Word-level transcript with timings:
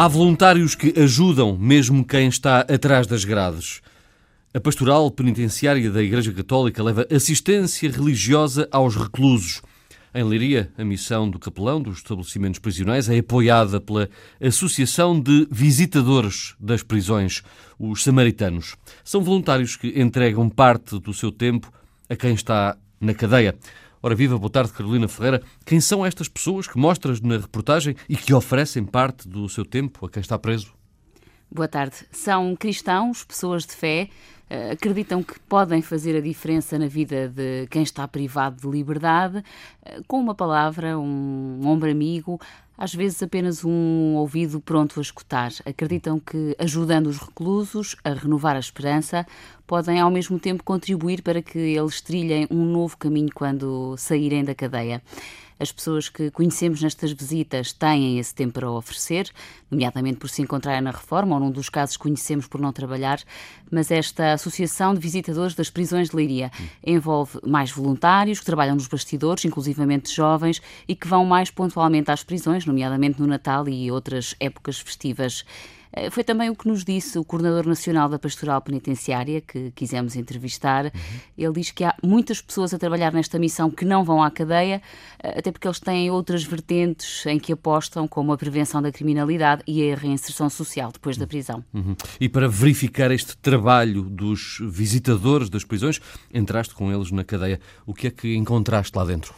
Há 0.00 0.06
voluntários 0.06 0.76
que 0.76 0.94
ajudam 0.96 1.58
mesmo 1.58 2.04
quem 2.04 2.28
está 2.28 2.60
atrás 2.60 3.04
das 3.04 3.24
grades. 3.24 3.80
A 4.54 4.60
pastoral 4.60 5.10
penitenciária 5.10 5.90
da 5.90 6.00
Igreja 6.00 6.32
Católica 6.32 6.84
leva 6.84 7.04
assistência 7.10 7.90
religiosa 7.90 8.68
aos 8.70 8.94
reclusos. 8.94 9.60
Em 10.14 10.22
Leiria, 10.22 10.70
a 10.78 10.84
missão 10.84 11.28
do 11.28 11.40
capelão 11.40 11.82
dos 11.82 11.96
estabelecimentos 11.96 12.60
prisionais 12.60 13.08
é 13.08 13.18
apoiada 13.18 13.80
pela 13.80 14.08
Associação 14.40 15.18
de 15.18 15.48
Visitadores 15.50 16.54
das 16.60 16.84
Prisões, 16.84 17.42
os 17.76 18.04
Samaritanos. 18.04 18.76
São 19.02 19.20
voluntários 19.20 19.74
que 19.74 20.00
entregam 20.00 20.48
parte 20.48 21.00
do 21.00 21.12
seu 21.12 21.32
tempo 21.32 21.72
a 22.08 22.14
quem 22.14 22.34
está 22.34 22.76
na 23.00 23.14
cadeia. 23.14 23.56
Ora 24.00 24.14
viva, 24.14 24.38
boa 24.38 24.50
tarde, 24.50 24.72
Carolina 24.72 25.08
Ferreira. 25.08 25.42
Quem 25.66 25.80
são 25.80 26.06
estas 26.06 26.28
pessoas 26.28 26.68
que 26.68 26.78
mostras 26.78 27.20
na 27.20 27.36
reportagem 27.36 27.96
e 28.08 28.16
que 28.16 28.32
oferecem 28.32 28.84
parte 28.84 29.28
do 29.28 29.48
seu 29.48 29.64
tempo 29.64 30.06
a 30.06 30.08
quem 30.08 30.20
está 30.20 30.38
preso? 30.38 30.72
Boa 31.50 31.66
tarde. 31.66 31.96
São 32.12 32.54
cristãos, 32.54 33.24
pessoas 33.24 33.66
de 33.66 33.72
fé, 33.72 34.08
eh, 34.48 34.70
acreditam 34.70 35.20
que 35.20 35.40
podem 35.40 35.82
fazer 35.82 36.16
a 36.16 36.20
diferença 36.20 36.78
na 36.78 36.86
vida 36.86 37.28
de 37.28 37.66
quem 37.70 37.82
está 37.82 38.06
privado 38.06 38.60
de 38.60 38.68
liberdade, 38.68 39.42
eh, 39.84 40.00
com 40.06 40.20
uma 40.20 40.34
palavra, 40.34 40.96
um 40.96 41.60
ombro 41.66 41.90
amigo, 41.90 42.40
às 42.78 42.94
vezes 42.94 43.20
apenas 43.20 43.64
um 43.64 44.14
ouvido 44.14 44.60
pronto 44.60 45.00
a 45.00 45.02
escutar. 45.02 45.50
Acreditam 45.66 46.20
que, 46.20 46.54
ajudando 46.58 47.08
os 47.08 47.18
reclusos 47.18 47.96
a 48.04 48.10
renovar 48.10 48.54
a 48.54 48.60
esperança, 48.60 49.26
podem 49.66 49.98
ao 49.98 50.10
mesmo 50.10 50.38
tempo 50.38 50.62
contribuir 50.62 51.20
para 51.20 51.42
que 51.42 51.58
eles 51.58 52.00
trilhem 52.00 52.46
um 52.48 52.64
novo 52.64 52.96
caminho 52.96 53.30
quando 53.34 53.96
saírem 53.98 54.44
da 54.44 54.54
cadeia. 54.54 55.02
As 55.60 55.72
pessoas 55.72 56.08
que 56.08 56.30
conhecemos 56.30 56.80
nestas 56.80 57.12
visitas 57.12 57.72
têm 57.72 58.18
esse 58.18 58.34
tempo 58.34 58.54
para 58.54 58.70
oferecer, 58.70 59.30
nomeadamente 59.70 60.18
por 60.18 60.28
se 60.28 60.42
encontrarem 60.42 60.80
na 60.80 60.90
reforma, 60.90 61.34
ou 61.34 61.40
num 61.40 61.50
dos 61.50 61.68
casos 61.68 61.96
conhecemos 61.96 62.46
por 62.46 62.60
não 62.60 62.72
trabalhar, 62.72 63.20
mas 63.70 63.90
esta 63.90 64.32
Associação 64.32 64.94
de 64.94 65.00
Visitadores 65.00 65.54
das 65.54 65.70
Prisões 65.70 66.10
de 66.10 66.16
Leiria 66.16 66.50
envolve 66.84 67.40
mais 67.44 67.70
voluntários 67.70 68.38
que 68.38 68.46
trabalham 68.46 68.74
nos 68.74 68.86
bastidores, 68.86 69.44
inclusivamente 69.44 70.14
jovens, 70.14 70.62
e 70.86 70.94
que 70.94 71.08
vão 71.08 71.24
mais 71.24 71.50
pontualmente 71.50 72.10
às 72.10 72.22
prisões, 72.22 72.64
nomeadamente 72.64 73.20
no 73.20 73.26
Natal 73.26 73.68
e 73.68 73.90
outras 73.90 74.34
épocas 74.38 74.78
festivas. 74.78 75.44
Eh, 75.92 76.10
foi 76.10 76.24
também 76.24 76.50
o 76.50 76.54
que 76.54 76.68
nos 76.68 76.84
disse 76.84 77.18
o 77.18 77.24
Coordenador 77.24 77.66
Nacional 77.66 78.08
da 78.08 78.18
Pastoral 78.18 78.60
Penitenciária, 78.60 79.40
que 79.40 79.70
quisemos 79.72 80.16
entrevistar. 80.16 80.86
Uhum. 80.86 80.90
Ele 81.36 81.52
diz 81.54 81.70
que 81.70 81.84
há 81.84 81.94
muitas 82.02 82.40
pessoas 82.40 82.74
a 82.74 82.78
trabalhar 82.78 83.12
nesta 83.12 83.38
missão 83.38 83.70
que 83.70 83.84
não 83.84 84.04
vão 84.04 84.22
à 84.22 84.30
cadeia, 84.30 84.82
eh, 85.22 85.38
até 85.38 85.50
porque 85.50 85.66
eles 85.66 85.80
têm 85.80 86.10
outras 86.10 86.44
vertentes 86.44 87.24
em 87.26 87.38
que 87.38 87.52
apostam, 87.52 88.06
como 88.06 88.32
a 88.32 88.38
prevenção 88.38 88.82
da 88.82 88.92
criminalidade 88.92 89.62
e 89.66 89.92
a 89.92 89.96
reinserção 89.96 90.48
social 90.50 90.90
depois 90.92 91.16
da 91.16 91.26
prisão. 91.26 91.64
Uhum. 91.72 91.96
E 92.20 92.28
para 92.28 92.48
verificar 92.48 93.10
este 93.10 93.36
trabalho 93.36 94.02
dos 94.02 94.58
visitadores 94.60 95.48
das 95.48 95.64
prisões, 95.64 96.00
entraste 96.32 96.74
com 96.74 96.92
eles 96.92 97.10
na 97.10 97.24
cadeia. 97.24 97.60
O 97.86 97.94
que 97.94 98.06
é 98.06 98.10
que 98.10 98.34
encontraste 98.34 98.96
lá 98.96 99.04
dentro? 99.04 99.34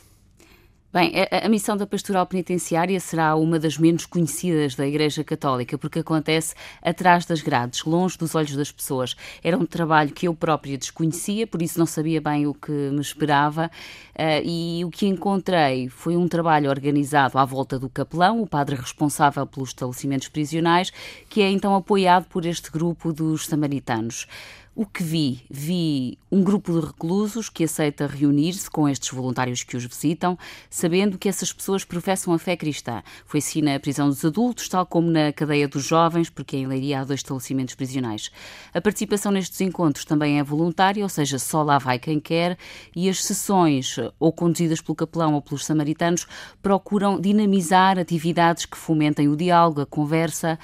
Bem, 0.93 1.13
a, 1.31 1.49
missão 1.49 1.77
da 1.77 1.87
pastoral 1.87 2.27
penitenciária 2.27 2.99
será 2.99 3.37
uma 3.37 3.61
das 3.61 3.79
menos 3.79 4.07
conhecidas 4.07 4.75
da 4.75 4.85
Igreja 4.85 5.23
Católica, 5.23 5.79
porque 5.79 6.01
acontece 6.01 6.53
atrás 6.83 7.25
das 7.25 7.41
grades, 7.41 7.85
longe 7.85 8.19
dos 8.19 8.35
olhos 8.35 8.57
das 8.57 8.73
pessoas. 8.73 9.15
Era 9.41 9.57
um 9.57 9.65
trabalho 9.65 10.11
que 10.11 10.27
eu 10.27 10.35
própria 10.35 10.77
desconhecia, 10.77 11.47
por 11.47 11.63
isso 11.63 11.79
não 11.79 11.87
sabia 11.87 12.21
bem 12.21 12.45
o 12.45 12.53
que 12.53 12.73
me 12.73 13.01
esperava, 13.01 13.71
uh, 14.17 14.43
e 14.45 14.85
o 14.85 14.91
que 14.91 15.07
encontrei 15.07 15.89
foi 15.89 16.17
um 16.17 16.27
trabalho 16.27 16.69
organizado 16.69 17.39
à 17.39 17.45
volta 17.45 17.79
do 17.79 17.89
capelão, 17.89 18.43
o 18.43 18.47
padre 18.49 18.75
responsável 18.75 19.47
pelos 19.47 19.69
estabelecimentos 19.69 20.27
prisionais, 20.27 20.93
que 21.29 21.41
é 21.41 21.49
então 21.49 21.73
apoiado 21.77 22.25
por 22.25 22.45
este 22.45 22.69
grupo 22.69 23.13
dos 23.13 23.47
samaritanos. 23.47 24.27
O 24.73 24.87
que 24.87 25.03
vi? 25.03 25.43
Vi 25.51 26.17
um 26.31 26.45
grupo 26.45 26.73
de 26.73 26.87
reclusos 26.87 27.49
que 27.49 27.65
aceita 27.65 28.07
reunir-se 28.07 28.71
com 28.71 28.89
estes 28.89 29.11
voluntários 29.11 29.65
que 29.65 29.77
os 29.77 29.85
visitam, 29.85 30.39
sabendo 30.71 31.19
que 31.19 31.29
essas 31.29 31.53
pessoas 31.53 31.85
professam 31.85 32.33
a 32.33 32.39
fé 32.39 32.57
cristã. 32.57 33.03
Foi 33.27 33.39
assim 33.39 33.61
na 33.63 33.81
prisão 33.81 34.09
dos 34.09 34.25
adultos, 34.25 34.69
tal 34.69 34.87
como 34.87 35.11
na 35.11 35.33
cadeia 35.33 35.67
dos 35.67 35.85
jovens, 35.85 36.31
porque 36.31 36.57
em 36.57 36.69
Leiria 36.69 37.01
há 37.01 37.05
dois 37.05 37.19
estabelecimentos 37.19 37.75
prisionais. 37.75 38.31
A 38.73 38.81
participação 38.81 39.33
nestes 39.33 39.61
encontros 39.61 40.05
também 40.05 40.39
é 40.39 40.45
voluntária, 40.45 41.03
ou 41.03 41.09
seja, 41.09 41.41
só 41.41 41.65
lá 41.65 41.77
vai 41.79 41.99
quem 41.99 42.21
quer, 42.21 42.57
e 42.95 43.09
as 43.09 43.25
sessões, 43.25 43.97
ou 44.21 44.33
conduzidas 44.33 44.81
pelo 44.81 44.95
capelão 44.95 45.35
ou 45.35 45.43
pelos 45.43 45.67
samaritanos, 45.67 46.29
procuram 46.63 47.21
dinamizar 47.21 47.99
atividades 47.99 48.67
que 48.67 48.79
fomentem 48.79 49.29
o 49.29 49.37
diálogo, 49.37 49.81
a 49.81 49.87
conversa, 49.87 50.61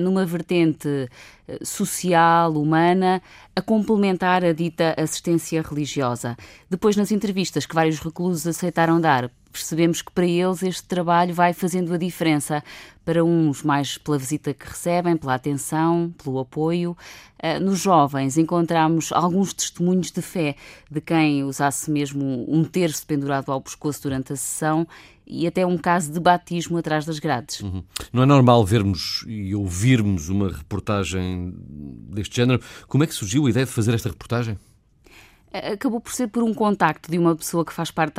numa 0.00 0.24
vertente 0.24 1.08
eh, 1.48 1.58
social, 1.64 2.52
humana, 2.52 3.20
a 3.54 3.60
complementar 3.60 4.44
a 4.44 4.52
dita 4.52 4.94
assistência 4.96 5.60
religiosa. 5.60 6.36
Depois, 6.70 6.96
nas 6.96 7.10
entrevistas 7.10 7.66
que 7.66 7.74
vários 7.74 7.98
reclusos 7.98 8.46
aceitaram 8.46 9.00
dar, 9.00 9.30
percebemos 9.52 10.00
que 10.00 10.10
para 10.10 10.24
eles 10.24 10.62
este 10.62 10.84
trabalho 10.84 11.34
vai 11.34 11.52
fazendo 11.52 11.92
a 11.92 11.98
diferença. 11.98 12.62
Para 13.04 13.24
uns, 13.24 13.64
mais 13.64 13.98
pela 13.98 14.16
visita 14.16 14.54
que 14.54 14.64
recebem, 14.64 15.16
pela 15.16 15.34
atenção, 15.34 16.14
pelo 16.22 16.38
apoio. 16.38 16.96
Eh, 17.36 17.58
nos 17.58 17.80
jovens, 17.80 18.38
encontramos 18.38 19.10
alguns 19.12 19.52
testemunhos 19.52 20.12
de 20.12 20.22
fé 20.22 20.54
de 20.88 21.00
quem 21.00 21.42
usasse 21.42 21.90
mesmo 21.90 22.46
um 22.48 22.62
terço 22.62 23.04
pendurado 23.04 23.50
ao 23.50 23.60
pescoço 23.60 24.04
durante 24.04 24.32
a 24.32 24.36
sessão 24.36 24.86
e 25.26 25.46
até 25.46 25.64
um 25.64 25.78
caso 25.78 26.12
de 26.12 26.20
batismo 26.20 26.78
atrás 26.78 27.04
das 27.04 27.18
grades. 27.18 27.60
Uhum. 27.60 27.82
Não 28.12 28.22
é 28.22 28.26
normal 28.26 28.64
vermos 28.64 29.24
e 29.26 29.54
ouvirmos 29.54 30.28
uma 30.28 30.48
reportagem 30.48 31.54
deste 32.10 32.36
género. 32.36 32.60
Como 32.86 33.04
é 33.04 33.06
que 33.06 33.14
surgiu 33.14 33.46
a 33.46 33.50
ideia 33.50 33.66
de 33.66 33.72
fazer 33.72 33.94
esta 33.94 34.08
reportagem? 34.08 34.58
acabou 35.52 36.00
por 36.00 36.12
ser 36.12 36.28
por 36.28 36.42
um 36.42 36.54
contacto 36.54 37.10
de 37.10 37.18
uma 37.18 37.36
pessoa 37.36 37.64
que 37.64 37.72
faz 37.72 37.90
parte 37.90 38.14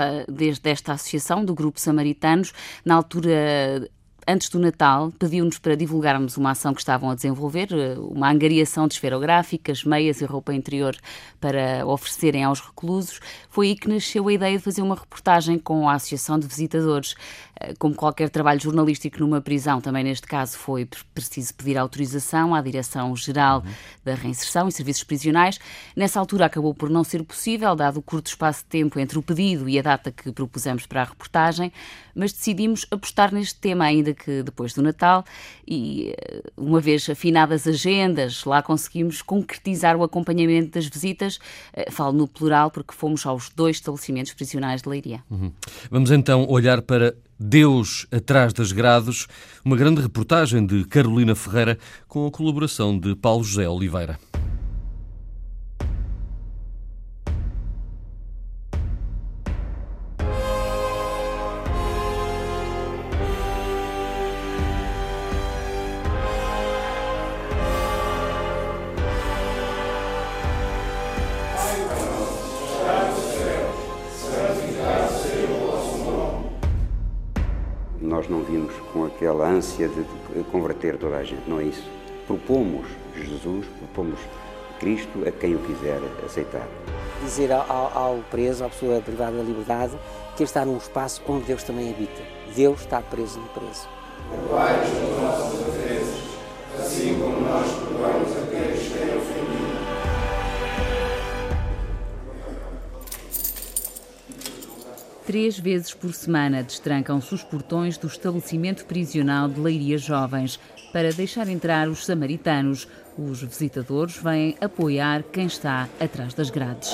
desta 0.62 0.94
associação, 0.94 1.44
do 1.44 1.56
Grupo 1.56 1.80
Samaritanos. 1.80 2.54
Na 2.86 2.96
altura 2.96 3.90
antes 4.28 4.50
do 4.50 4.60
Natal, 4.60 5.12
pediu-nos 5.18 5.58
para 5.58 5.76
divulgarmos 5.76 6.38
uma 6.38 6.52
ação 6.52 6.74
que 6.74 6.82
estavam 6.82 7.10
a 7.10 7.16
desenvolver, 7.16 7.70
eh, 7.72 7.96
uma 7.98 8.32
angariação 8.32 8.88
de 8.88 8.94
esferográficas, 8.94 9.84
meias 9.84 10.22
e 10.22 10.26
roupa 10.26 10.54
interior 10.54 10.96
para 11.40 11.86
oferecerem 11.86 12.44
aos 12.44 12.62
reclusos. 12.62 13.20
Foi 13.50 13.70
aí 13.70 13.76
que 13.76 13.90
nasceu 13.90 14.28
a 14.28 14.34
ideia 14.34 14.58
de 14.58 14.64
fazer 14.64 14.82
uma 14.82 14.96
reportagem 14.96 15.60
com 15.60 15.90
a 15.90 15.94
Associação 15.94 16.40
de 16.40 16.48
Visitadores. 16.48 17.16
Eh, 17.60 17.74
como 17.78 17.96
qualquer 17.96 18.30
trabalho 18.30 18.60
jornalístico 18.60 19.20
numa 19.20 19.42
prisão, 19.42 19.80
também 19.80 20.04
neste 20.04 20.28
caso 20.28 20.58
foi 20.58 20.88
preciso 21.14 21.54
pedir 21.54 21.78
autorização 21.78 22.54
à 22.56 22.62
Direção-Geral 22.62 23.60
uhum. 23.60 23.72
da 24.04 24.16
Reinserção 24.16 24.68
e 24.68 24.72
Serviços 24.72 25.04
Prisionais. 25.04 25.60
Nessa 25.96 26.20
altura 26.20 26.46
acabou 26.46 26.74
por 26.74 26.90
não 26.90 27.04
ser 27.04 27.24
possível, 27.24 27.76
dado 27.76 27.98
o 27.98 28.02
curto 28.02 28.28
espaço 28.28 28.60
de 28.60 28.66
tempo 28.66 29.00
entre 29.00 29.18
o 29.18 29.22
pedido 29.22 29.70
e 29.70 29.78
a 29.78 29.82
data 29.82 30.12
que 30.12 30.32
propusemos 30.32 30.86
para 30.86 31.02
a 31.02 31.06
reportagem, 31.06 31.72
mas 32.16 32.32
decidimos 32.32 32.86
apostar 32.92 33.34
neste 33.34 33.60
tema 33.60 33.86
ainda 33.86 34.14
que 34.14 34.44
depois 34.44 34.74
do 34.74 34.82
Natal 34.82 35.24
e, 35.68 36.14
eh, 36.18 36.44
uma 36.58 36.80
vez 36.80 37.10
afinadas 37.10 37.68
as 37.68 37.76
agendas, 37.76 38.44
lá 38.46 38.62
conseguimos 38.62 39.22
concretizar 39.22 39.96
o 39.96 40.04
acompanhamento 40.04 40.72
das 40.72 40.88
visitas. 40.88 41.40
Eh, 41.74 41.90
falo 41.92 42.14
no 42.14 42.28
plural 42.28 42.72
porque 42.72 42.94
fomos 42.94 43.26
aos 43.26 43.50
dois 43.50 43.78
estabelecimentos 43.78 44.34
prisionais 44.34 44.82
de 44.82 44.90
Leiria. 44.90 45.24
Uhum. 45.30 45.52
Vamos 45.90 46.12
então 46.12 46.46
olhar 46.48 46.82
para 46.82 47.16
Deus 47.40 48.06
atrás 48.12 48.54
das 48.54 48.72
grades, 48.72 49.28
uma 49.64 49.76
grande 49.76 50.02
reportagem 50.02 50.66
de 50.66 50.86
Carolina 50.86 51.36
Ferreira 51.36 51.78
com 52.08 52.26
a 52.28 52.32
colaboração 52.32 52.98
de 52.98 53.16
Paulo 53.16 53.44
José 53.44 53.68
Oliveira. 53.68 54.18
Converter 80.54 80.98
toda 81.00 81.18
a 81.18 81.24
gente, 81.24 81.50
não 81.50 81.60
é 81.60 81.64
isso. 81.64 81.90
Propomos 82.28 82.86
Jesus, 83.16 83.66
propomos 83.80 84.20
Cristo 84.80 85.28
a 85.28 85.32
quem 85.32 85.56
o 85.56 85.60
quiser 85.60 86.00
aceitar. 86.24 86.68
Dizer 87.24 87.52
ao, 87.52 87.92
ao 87.98 88.18
preso, 88.30 88.64
à 88.64 88.70
pessoa 88.70 89.02
privada 89.02 89.36
da 89.36 89.44
liberdade, 89.44 89.94
que 90.36 90.44
ele 90.44 90.50
está 90.50 90.64
num 90.64 90.78
espaço 90.78 91.24
onde 91.28 91.46
Deus 91.46 91.64
também 91.64 91.90
habita. 91.90 92.22
Deus 92.56 92.82
está 92.82 93.02
preso 93.02 93.40
no 93.40 93.48
preso. 93.48 93.90
Três 105.26 105.58
vezes 105.58 105.94
por 105.94 106.14
semana 106.14 106.62
destrancam-se 106.62 107.34
os 107.34 107.44
portões 107.44 107.98
do 107.98 108.08
estabelecimento 108.08 108.86
prisional 108.86 109.48
de 109.48 109.58
Leiria 109.58 109.98
Jovens 109.98 110.60
para 110.92 111.14
deixar 111.14 111.48
entrar 111.48 111.88
os 111.88 112.06
samaritanos. 112.06 112.88
Os 113.18 113.42
visitadores 113.42 114.18
vêm 114.18 114.58
apoiar 114.60 115.24
quem 115.24 115.46
está 115.46 115.88
atrás 115.98 116.34
das 116.34 116.50
grades. 116.50 116.92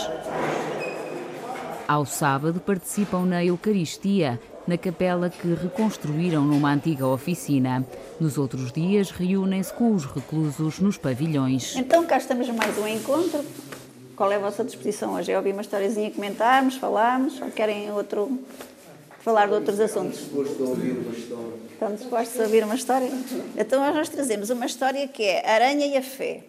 Ao 1.87 2.05
sábado 2.05 2.59
participam 2.59 3.25
na 3.25 3.43
Eucaristia, 3.43 4.39
na 4.67 4.77
capela 4.77 5.27
que 5.27 5.47
reconstruíram 5.55 6.45
numa 6.45 6.71
antiga 6.71 7.07
oficina. 7.07 7.83
Nos 8.19 8.37
outros 8.37 8.71
dias 8.71 9.09
reúnem-se 9.09 9.73
com 9.73 9.95
os 9.95 10.05
reclusos 10.05 10.79
nos 10.79 10.97
pavilhões. 10.97 11.75
Então 11.75 12.05
cá 12.05 12.17
estamos 12.17 12.47
mais 12.49 12.77
um 12.77 12.87
encontro. 12.87 13.43
Qual 14.19 14.29
é 14.33 14.35
a 14.35 14.39
vossa 14.39 14.65
disposição 14.65 15.13
hoje? 15.13 15.31
É 15.31 15.37
ouvir 15.37 15.53
uma 15.53 15.61
historiazinha, 15.61 16.11
comentarmos, 16.11 16.75
falarmos 16.75 17.39
ou 17.39 17.49
querem 17.51 17.89
outro 17.89 18.37
falar 19.21 19.47
de 19.47 19.53
outros 19.53 19.79
assuntos? 19.79 20.25
Gosto 20.33 20.55
de 20.57 20.63
ouvir 20.63 20.91
uma 20.91 21.13
história. 21.13 21.53
Estão 21.71 21.95
dispostos 21.95 22.37
a 22.41 22.43
ouvir 22.43 22.63
uma 22.65 22.75
história? 22.75 23.09
Então 23.57 23.93
nós 23.93 24.09
trazemos 24.09 24.49
uma 24.49 24.65
história 24.65 25.07
que 25.07 25.23
é 25.23 25.49
Aranha 25.49 25.85
e 25.85 25.95
a 25.95 26.01
Fé. 26.01 26.43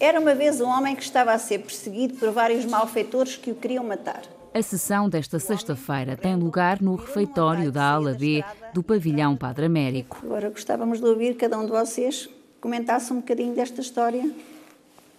Era 0.00 0.18
uma 0.18 0.34
vez 0.34 0.62
um 0.62 0.66
homem 0.66 0.96
que 0.96 1.02
estava 1.02 1.32
a 1.32 1.38
ser 1.38 1.58
perseguido 1.58 2.14
por 2.14 2.30
vários 2.30 2.64
malfeitores 2.64 3.36
que 3.36 3.50
o 3.50 3.54
queriam 3.54 3.84
matar. 3.84 4.22
A 4.54 4.62
sessão 4.62 5.10
desta 5.10 5.38
sexta-feira 5.38 6.16
tem 6.16 6.36
lugar 6.36 6.80
no 6.80 6.94
refeitório 6.94 7.70
da 7.70 7.84
ala 7.84 8.14
B 8.14 8.42
do 8.72 8.82
pavilhão 8.82 9.36
Padre 9.36 9.66
Américo. 9.66 10.20
Agora 10.24 10.48
gostávamos 10.48 11.00
de 11.00 11.04
ouvir 11.04 11.36
cada 11.36 11.58
um 11.58 11.66
de 11.66 11.70
vocês 11.70 12.30
comentasse 12.60 13.12
um 13.12 13.16
bocadinho 13.16 13.54
desta 13.54 13.80
história. 13.80 14.24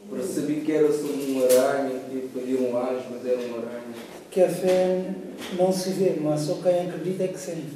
Para 0.10 0.24
saber 0.24 0.62
que 0.62 0.72
era 0.72 0.92
só 0.92 1.08
um 1.08 1.44
aranha, 1.44 2.00
que 2.10 2.30
pedir 2.34 2.56
um 2.56 2.78
anjo, 2.78 3.04
mas 3.12 3.26
era 3.26 3.38
um 3.38 3.58
aranha. 3.58 3.94
Que 4.32 4.42
a 4.42 4.50
fé 4.50 5.06
não 5.58 5.72
se 5.72 5.92
vê, 5.92 6.18
mas 6.22 6.42
só 6.42 6.56
quem 6.56 6.90
acredita 6.90 7.24
é 7.24 7.28
que 7.28 7.40
sente. 7.40 7.68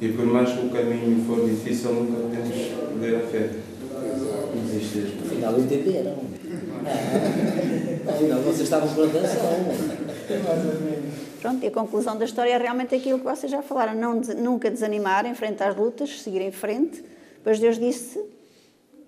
E 0.00 0.08
por 0.08 0.26
mais 0.26 0.50
que 0.52 0.66
o 0.66 0.70
caminho 0.70 1.24
for 1.24 1.48
difícil, 1.48 1.92
nunca 1.92 2.20
podemos 2.22 2.54
perder 2.98 3.16
a 3.16 3.26
fé. 3.26 3.50
Desistir. 4.66 5.18
Afinal, 5.24 5.58
entenderam. 5.58 6.16
Afinal, 8.08 8.40
vocês 8.40 8.62
estavam 8.62 8.88
com 8.94 9.02
atenção. 9.04 9.40
Pronto, 11.40 11.64
e 11.64 11.66
a 11.66 11.70
conclusão 11.70 12.16
da 12.16 12.24
história 12.24 12.50
é 12.52 12.58
realmente 12.58 12.94
aquilo 12.94 13.18
que 13.18 13.24
vocês 13.24 13.50
já 13.50 13.62
falaram: 13.62 13.94
não, 13.94 14.20
nunca 14.36 14.70
desanimar, 14.70 15.24
enfrentar 15.26 15.68
as 15.68 15.76
lutas, 15.76 16.20
seguir 16.20 16.40
em 16.40 16.50
frente. 16.50 17.02
Pois 17.42 17.58
Deus 17.58 17.78
disse: 17.78 18.20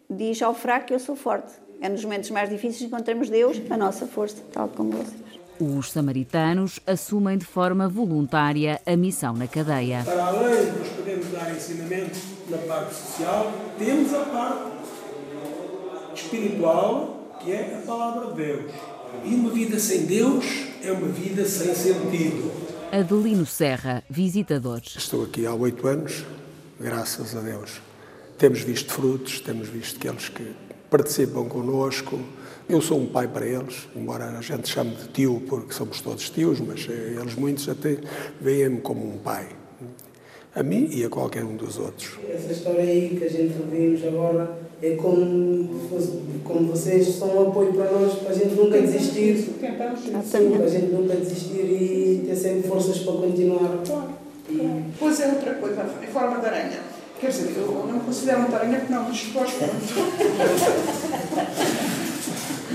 diz 0.09 0.41
ao 0.43 0.55
fraco 0.55 0.87
que 0.87 0.95
eu 0.95 0.99
sou 0.99 1.17
forte. 1.17 1.64
É 1.85 1.89
nos 1.91 2.03
momentos 2.03 2.31
mais 2.31 2.49
difíceis 2.49 2.79
que 2.79 2.85
encontramos 2.87 3.29
Deus, 3.29 3.61
a 3.69 3.77
nossa 3.77 4.07
força, 4.07 4.43
tal 4.51 4.69
como 4.69 4.93
vocês. 4.93 5.21
Os 5.61 5.93
samaritanos 5.93 6.81
assumem 6.87 7.37
de 7.37 7.45
forma 7.45 7.87
voluntária 7.87 8.81
a 8.87 8.97
missão 8.97 9.35
na 9.35 9.47
cadeia. 9.47 10.03
Para 10.03 10.25
além 10.25 10.65
de 10.65 10.79
nós 10.79 10.89
podermos 10.89 11.27
dar 11.27 11.55
ensinamento 11.55 12.19
na 12.49 12.57
parte 12.57 12.95
social, 12.95 13.53
temos 13.79 14.15
a 14.15 14.21
parte 14.21 14.71
espiritual, 16.15 17.37
que 17.39 17.53
é 17.53 17.79
a 17.79 17.87
palavra 17.87 18.31
de 18.31 18.37
Deus. 18.43 18.73
E 19.23 19.35
uma 19.35 19.51
vida 19.51 19.79
sem 19.79 20.07
Deus 20.07 20.47
é 20.83 20.91
uma 20.91 21.09
vida 21.09 21.45
sem 21.45 21.75
sentido. 21.75 22.51
Adelino 22.91 23.45
Serra, 23.45 24.03
visitador. 24.09 24.81
Estou 24.87 25.25
aqui 25.25 25.45
há 25.45 25.53
oito 25.53 25.87
anos, 25.87 26.25
graças 26.81 27.37
a 27.37 27.41
Deus. 27.41 27.83
Temos 28.39 28.61
visto 28.61 28.91
frutos, 28.91 29.39
temos 29.39 29.69
visto 29.69 29.99
aqueles 29.99 30.31
que 30.31 30.64
participam 30.95 31.49
connosco. 31.49 32.21
Eu 32.69 32.81
sou 32.81 33.01
um 33.01 33.07
pai 33.07 33.27
para 33.27 33.45
eles, 33.45 33.89
embora 33.97 34.27
a 34.27 34.41
gente 34.41 34.69
chame 34.69 34.95
de 34.95 35.09
tio, 35.09 35.43
porque 35.49 35.75
somos 35.75 36.01
todos 36.01 36.31
tios, 36.31 36.61
mas 36.61 36.87
eh, 36.89 37.17
eles 37.21 37.35
muitos 37.35 37.69
até 37.69 37.99
veem-me 38.41 38.81
como 38.81 39.05
um 39.05 39.19
pai. 39.19 39.49
A 40.55 40.63
mim 40.63 40.89
e 40.93 41.05
a 41.05 41.09
qualquer 41.09 41.43
um 41.43 41.57
dos 41.57 41.81
outros. 41.81 42.17
Essa 42.33 42.53
história 42.53 42.85
aí 42.85 43.17
que 43.19 43.25
a 43.25 43.29
gente 43.29 43.55
ouvimos 43.61 44.05
agora 44.05 44.57
é 44.81 44.91
como, 44.95 45.69
como 46.45 46.69
vocês 46.69 47.09
são 47.09 47.39
um 47.39 47.49
apoio 47.49 47.73
para 47.73 47.91
nós, 47.91 48.15
para 48.21 48.31
a 48.31 48.35
gente 48.35 48.55
nunca 48.55 48.81
desistir. 48.81 49.49
Para 49.77 49.91
a 49.91 50.69
gente 50.69 50.93
nunca 50.93 51.17
desistir 51.17 51.59
e 51.59 52.23
ter 52.25 52.37
sempre 52.37 52.69
forças 52.69 53.01
para 53.01 53.15
continuar. 53.15 53.83
E... 54.49 54.85
Pois 54.97 55.19
é 55.19 55.27
outra 55.27 55.55
coisa, 55.55 55.87
em 56.01 56.13
forma 56.13 56.39
de 56.39 56.47
aranha. 56.47 56.94
Quer 57.25 57.31
dizer, 57.31 57.57
eu 57.57 57.87
não 57.89 57.95
me 57.95 58.01
considero 58.01 58.55
aranha 58.55 58.81
porque 58.81 58.93
não 58.93 59.11
disposto 59.11 59.57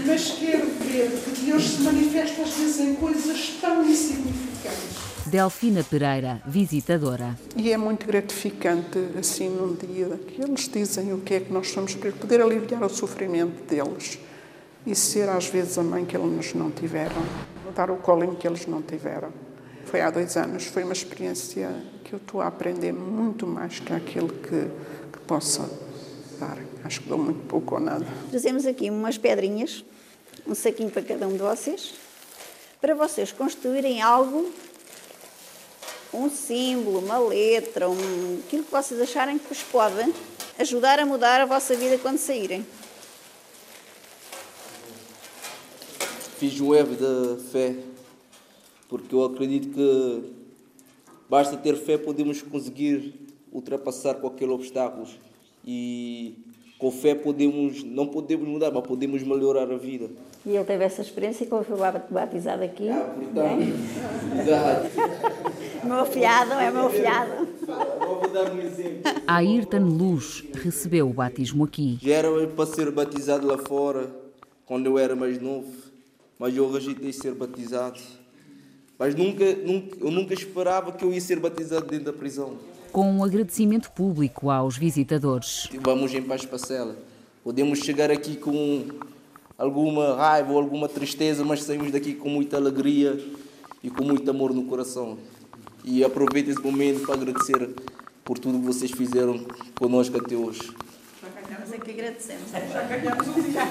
Mas 0.07 0.31
quero 0.31 0.65
ver 0.71 1.11
que 1.11 1.45
Deus 1.45 1.69
se 1.69 1.81
manifesta 1.83 2.41
às 2.41 2.49
vezes 2.55 2.79
em 2.79 2.95
coisas 2.95 3.59
tão 3.61 3.87
insignificantes. 3.87 5.27
Delfina 5.27 5.83
Pereira, 5.83 6.41
visitadora. 6.47 7.37
E 7.55 7.71
é 7.71 7.77
muito 7.77 8.07
gratificante, 8.07 8.97
assim, 9.19 9.49
num 9.49 9.75
dia 9.75 10.19
que 10.27 10.41
eles 10.41 10.67
dizem 10.67 11.13
o 11.13 11.19
que 11.19 11.35
é 11.35 11.41
que 11.41 11.53
nós 11.53 11.69
somos 11.69 11.93
para 11.93 12.11
poder 12.11 12.41
aliviar 12.41 12.81
o 12.81 12.89
sofrimento 12.89 13.63
deles 13.69 14.17
e 14.83 14.95
ser 14.95 15.29
às 15.29 15.45
vezes 15.45 15.77
a 15.77 15.83
mãe 15.83 16.05
que 16.05 16.17
eles 16.17 16.55
não 16.55 16.71
tiveram, 16.71 17.21
dar 17.75 17.91
o 17.91 17.97
colinho 17.97 18.35
que 18.35 18.47
eles 18.47 18.65
não 18.65 18.81
tiveram. 18.81 19.31
Foi 19.89 20.01
há 20.01 20.11
dois 20.11 20.37
anos, 20.37 20.65
foi 20.65 20.83
uma 20.83 20.93
experiência 20.93 21.69
que 22.03 22.13
eu 22.13 22.17
estou 22.17 22.41
a 22.41 22.47
aprender 22.47 22.91
muito 22.91 23.47
mais 23.47 23.79
que 23.79 23.91
aquilo 23.91 24.29
que, 24.29 24.67
que 25.11 25.19
possa 25.25 25.67
dar. 26.39 26.59
Acho 26.83 27.01
que 27.01 27.09
dou 27.09 27.17
muito 27.17 27.47
pouco 27.47 27.75
ou 27.75 27.81
nada. 27.81 28.05
Trazemos 28.29 28.67
aqui 28.67 28.89
umas 28.91 29.17
pedrinhas, 29.17 29.83
um 30.45 30.53
saquinho 30.53 30.91
para 30.91 31.01
cada 31.01 31.27
um 31.27 31.31
de 31.31 31.39
vocês, 31.39 31.95
para 32.79 32.93
vocês 32.93 33.31
construírem 33.31 33.99
algo 33.99 34.51
um 36.13 36.29
símbolo, 36.29 36.99
uma 36.99 37.17
letra, 37.19 37.89
um, 37.89 38.41
aquilo 38.45 38.63
que 38.63 38.71
vocês 38.71 38.99
acharem 39.01 39.37
que 39.37 39.47
vos 39.47 39.63
pode 39.63 40.13
ajudar 40.57 40.99
a 40.99 41.05
mudar 41.05 41.41
a 41.41 41.45
vossa 41.45 41.75
vida 41.75 41.97
quando 41.97 42.17
saírem. 42.17 42.65
Fiz 46.37 46.59
um 46.59 46.69
web 46.69 46.95
da 46.95 47.37
fé, 47.51 47.75
porque 48.89 49.15
eu 49.15 49.23
acredito 49.23 49.69
que 49.69 50.23
basta 51.29 51.55
ter 51.55 51.75
fé 51.75 51.97
podemos 51.97 52.41
conseguir 52.41 53.13
ultrapassar 53.53 54.15
qualquer 54.15 54.49
obstáculo 54.49 55.07
e 55.65 56.35
com 56.79 56.91
fé 56.91 57.13
podemos, 57.13 57.83
não 57.83 58.07
podemos 58.07 58.47
mudar, 58.47 58.71
mas 58.71 58.87
podemos 58.87 59.21
melhorar 59.21 59.69
a 59.71 59.77
vida. 59.77 60.09
E 60.45 60.51
ele 60.55 60.63
teve 60.63 60.85
essa 60.85 61.01
experiência 61.01 61.45
quando 61.45 61.65
foi 61.65 61.77
batizado 62.09 62.63
aqui. 62.63 62.89
Ah, 62.89 63.13
portanto, 63.13 63.61
exato. 64.39 65.85
meu 65.85 66.05
fiado, 66.05 66.53
é 66.53 66.71
meu 66.71 66.89
fiado. 66.89 67.47
Vou 67.99 68.29
dar 68.29 68.53
um 68.53 68.61
exemplo. 68.61 69.01
Ayrton 69.27 69.83
Luz 69.83 70.45
recebeu 70.53 71.09
o 71.09 71.13
batismo 71.13 71.65
aqui. 71.65 71.99
Já 72.01 72.13
era 72.13 72.47
para 72.47 72.65
ser 72.65 72.89
batizado 72.91 73.45
lá 73.45 73.57
fora, 73.57 74.09
quando 74.65 74.85
eu 74.85 74.97
era 74.97 75.13
mais 75.17 75.41
novo, 75.41 75.67
mas 76.39 76.55
eu 76.55 76.71
rejeitei 76.71 77.11
ser 77.11 77.33
batizado. 77.33 77.99
Mas 78.99 79.15
nunca, 79.15 79.55
nunca, 79.55 79.97
eu 79.99 80.11
nunca 80.11 80.33
esperava 80.33 80.91
que 80.91 81.03
eu 81.05 81.11
ia 81.13 81.21
ser 81.21 81.39
batizado 81.39 81.87
dentro 81.87 82.11
da 82.11 82.13
prisão 82.13 82.57
com 82.91 83.11
um 83.11 83.23
agradecimento 83.23 83.91
público 83.91 84.49
aos 84.49 84.77
visitadores. 84.77 85.69
Vamos 85.81 86.13
em 86.13 86.21
paz 86.21 86.45
para 86.45 86.55
a 86.55 86.59
cela. 86.59 86.97
Podemos 87.43 87.79
chegar 87.79 88.11
aqui 88.11 88.35
com 88.35 88.85
alguma 89.57 90.15
raiva 90.15 90.51
ou 90.51 90.57
alguma 90.57 90.87
tristeza, 90.89 91.43
mas 91.43 91.63
saímos 91.63 91.91
daqui 91.91 92.13
com 92.13 92.29
muita 92.29 92.57
alegria 92.57 93.19
e 93.83 93.89
com 93.89 94.03
muito 94.03 94.29
amor 94.29 94.53
no 94.53 94.65
coração. 94.65 95.17
E 95.83 96.03
aproveito 96.03 96.49
esse 96.49 96.61
momento 96.61 97.05
para 97.05 97.15
agradecer 97.15 97.69
por 98.23 98.37
tudo 98.37 98.59
que 98.59 98.65
vocês 98.65 98.91
fizeram 98.91 99.45
conosco 99.77 100.17
até 100.17 100.35
hoje. 100.35 100.73
Nós 101.21 101.73
é 101.73 101.77
que 101.77 101.91
agradecemos. 101.91 102.51
Já 102.51 102.83
ganhamos 102.83 103.27
um 103.27 103.41
dia. 103.41 103.61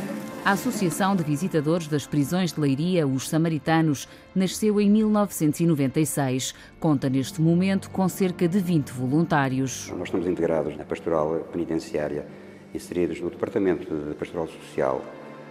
A 0.44 0.52
Associação 0.52 1.16
de 1.16 1.24
Visitadores 1.24 1.88
das 1.88 2.06
Prisões 2.06 2.52
de 2.52 2.60
Leiria, 2.60 3.06
os 3.06 3.30
Samaritanos, 3.30 4.06
nasceu 4.34 4.78
em 4.78 4.90
1996. 4.90 6.54
Conta 6.78 7.08
neste 7.08 7.40
momento 7.40 7.88
com 7.88 8.06
cerca 8.10 8.46
de 8.46 8.58
20 8.58 8.90
voluntários. 8.90 9.88
Nós 9.88 10.08
estamos 10.08 10.26
integrados 10.26 10.76
na 10.76 10.84
pastoral 10.84 11.48
penitenciária, 11.50 12.26
inseridos 12.74 13.22
no 13.22 13.30
Departamento 13.30 13.86
de 13.86 14.14
Pastoral 14.16 14.46
Social 14.46 15.02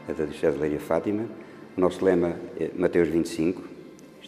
da 0.08 0.14
Diocese 0.14 0.58
de 0.58 0.62
Leiria 0.62 0.80
Fátima. 0.80 1.26
O 1.76 1.82
nosso 1.82 2.06
lema 2.06 2.36
é 2.60 2.70
Mateus 2.78 3.10
25, 3.10 3.74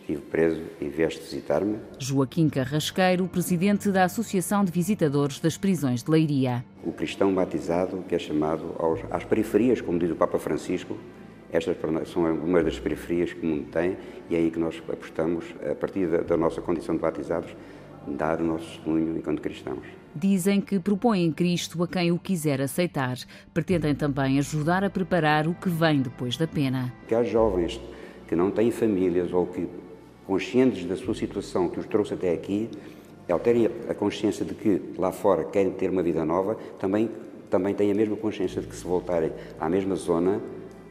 Estive 0.06 0.22
preso 0.22 0.62
e 0.82 0.90
vieste 0.90 1.20
visitar-me. 1.22 1.78
Joaquim 1.98 2.50
Carrasqueiro, 2.50 3.28
presidente 3.28 3.90
da 3.90 4.04
Associação 4.04 4.64
de 4.64 4.72
Visitadores 4.72 5.40
das 5.40 5.58
Prisões 5.58 6.04
de 6.04 6.12
Leiria. 6.12 6.64
O 6.86 6.92
cristão 6.92 7.34
batizado, 7.34 8.04
que 8.08 8.14
é 8.14 8.20
chamado 8.20 8.76
aos, 8.78 9.00
às 9.10 9.24
periferias, 9.24 9.82
como 9.82 9.98
diz 9.98 10.12
o 10.12 10.16
Papa 10.16 10.38
Francisco, 10.38 10.96
estas 11.52 11.78
são 12.10 12.26
algumas 12.26 12.64
das 12.64 12.78
periferias 12.78 13.34
que 13.34 13.46
o 13.46 13.50
mundo 13.50 13.68
tem 13.72 13.98
e 14.30 14.36
é 14.36 14.38
aí 14.38 14.52
que 14.52 14.60
nós 14.60 14.82
apostamos, 14.88 15.46
a 15.70 15.74
partir 15.74 16.08
da, 16.08 16.18
da 16.18 16.38
nossa 16.38 16.62
condição 16.62 16.96
de 16.96 17.02
batizados, 17.02 17.56
dar 18.08 18.40
o 18.40 18.44
nosso 18.44 18.66
testemunho 18.66 19.18
enquanto 19.18 19.42
cristãos. 19.42 19.86
Dizem 20.16 20.62
que 20.62 20.80
propõem 20.80 21.32
Cristo 21.32 21.82
a 21.84 21.88
quem 21.88 22.12
o 22.12 22.20
quiser 22.20 22.62
aceitar. 22.62 23.18
Pretendem 23.54 23.96
também 23.96 24.38
ajudar 24.38 24.84
a 24.84 24.90
preparar 24.90 25.48
o 25.48 25.54
que 25.54 25.70
vem 25.70 26.02
depois 26.02 26.38
da 26.38 26.48
pena. 26.48 26.94
Que 27.08 27.16
há 27.16 27.24
jovens 27.24 27.82
que 28.28 28.36
não 28.36 28.52
têm 28.52 28.72
famílias 28.72 29.34
ou 29.34 29.48
que 29.48 29.68
conscientes 30.26 30.86
da 30.86 30.96
sua 30.96 31.14
situação 31.14 31.70
que 31.70 31.80
os 31.80 31.86
trouxe 31.86 32.14
até 32.14 32.34
aqui, 32.34 32.70
ao 33.32 33.40
terem 33.40 33.70
a 33.90 33.94
consciência 33.94 34.46
de 34.46 34.54
que 34.54 34.82
lá 34.98 35.12
fora 35.12 35.44
querem 35.44 35.72
ter 35.72 35.90
uma 35.90 36.04
vida 36.04 36.24
nova, 36.24 36.58
também, 36.80 37.10
também 37.50 37.74
têm 37.74 37.92
a 37.92 37.96
mesma 37.96 38.16
consciência 38.16 38.62
de 38.62 38.68
que 38.68 38.76
se 38.76 38.86
voltarem 38.86 39.32
à 39.60 39.70
mesma 39.70 39.96
zona, 39.96 40.42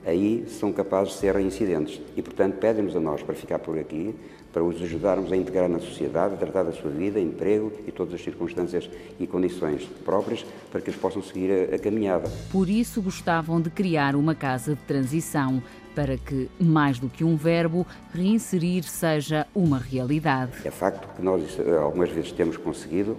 aí 0.05 0.45
são 0.49 0.73
capazes 0.73 1.15
de 1.15 1.21
ser 1.21 1.35
reincidentes. 1.35 2.01
E, 2.17 2.23
portanto, 2.23 2.57
pedem-nos 2.59 2.95
a 2.95 3.01
nós 3.01 3.23
para 3.23 3.35
ficar 3.35 3.59
por 3.59 3.79
aqui, 3.79 4.15
para 4.53 4.63
os 4.63 4.81
ajudarmos 4.81 5.33
a 5.33 5.37
integrar 5.37 5.69
na 5.69 5.81
sociedade, 5.81 6.35
a 6.35 6.37
tratar 6.37 6.63
da 6.63 6.73
sua 6.73 6.91
vida, 6.91 7.19
emprego 7.19 7.73
e 7.87 7.91
todas 7.91 8.15
as 8.15 8.23
circunstâncias 8.23 8.89
e 9.19 9.27
condições 9.27 9.85
próprias 10.05 10.45
para 10.71 10.81
que 10.81 10.91
eles 10.91 11.01
possam 11.01 11.23
seguir 11.23 11.51
a, 11.51 11.75
a 11.75 11.79
caminhada. 11.79 12.31
Por 12.53 12.69
isso 12.69 13.03
gostavam 13.03 13.61
de 13.61 13.71
criar 13.71 14.15
uma 14.15 14.35
casa 14.35 14.75
de 14.75 14.81
transição 14.83 15.61
para 15.95 16.17
que, 16.17 16.51
mais 16.59 16.99
do 16.99 17.09
que 17.09 17.25
um 17.25 17.37
verbo, 17.37 17.87
reinserir 18.13 18.85
seja 18.85 19.47
uma 19.55 19.79
realidade. 19.79 20.53
É 20.65 20.71
facto 20.71 21.09
que 21.15 21.23
nós 21.23 21.59
algumas 21.81 22.11
vezes 22.11 22.33
temos 22.33 22.57
conseguido 22.57 23.17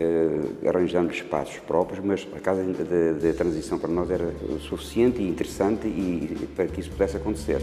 eh, 0.00 0.68
arranjando 0.68 1.12
espaços 1.12 1.58
próprios, 1.58 2.04
mas 2.04 2.26
a 2.34 2.40
casa 2.40 2.64
de, 2.64 3.32
transição 3.34 3.78
para 3.78 3.90
nós 3.90 4.10
era 4.10 4.32
suficiente 4.60 5.20
e 5.20 5.28
interessante 5.28 5.86
e, 5.86 6.48
para 6.56 6.66
que 6.66 6.80
isso 6.80 6.90
pudesse 6.90 7.16
acontecer. 7.16 7.60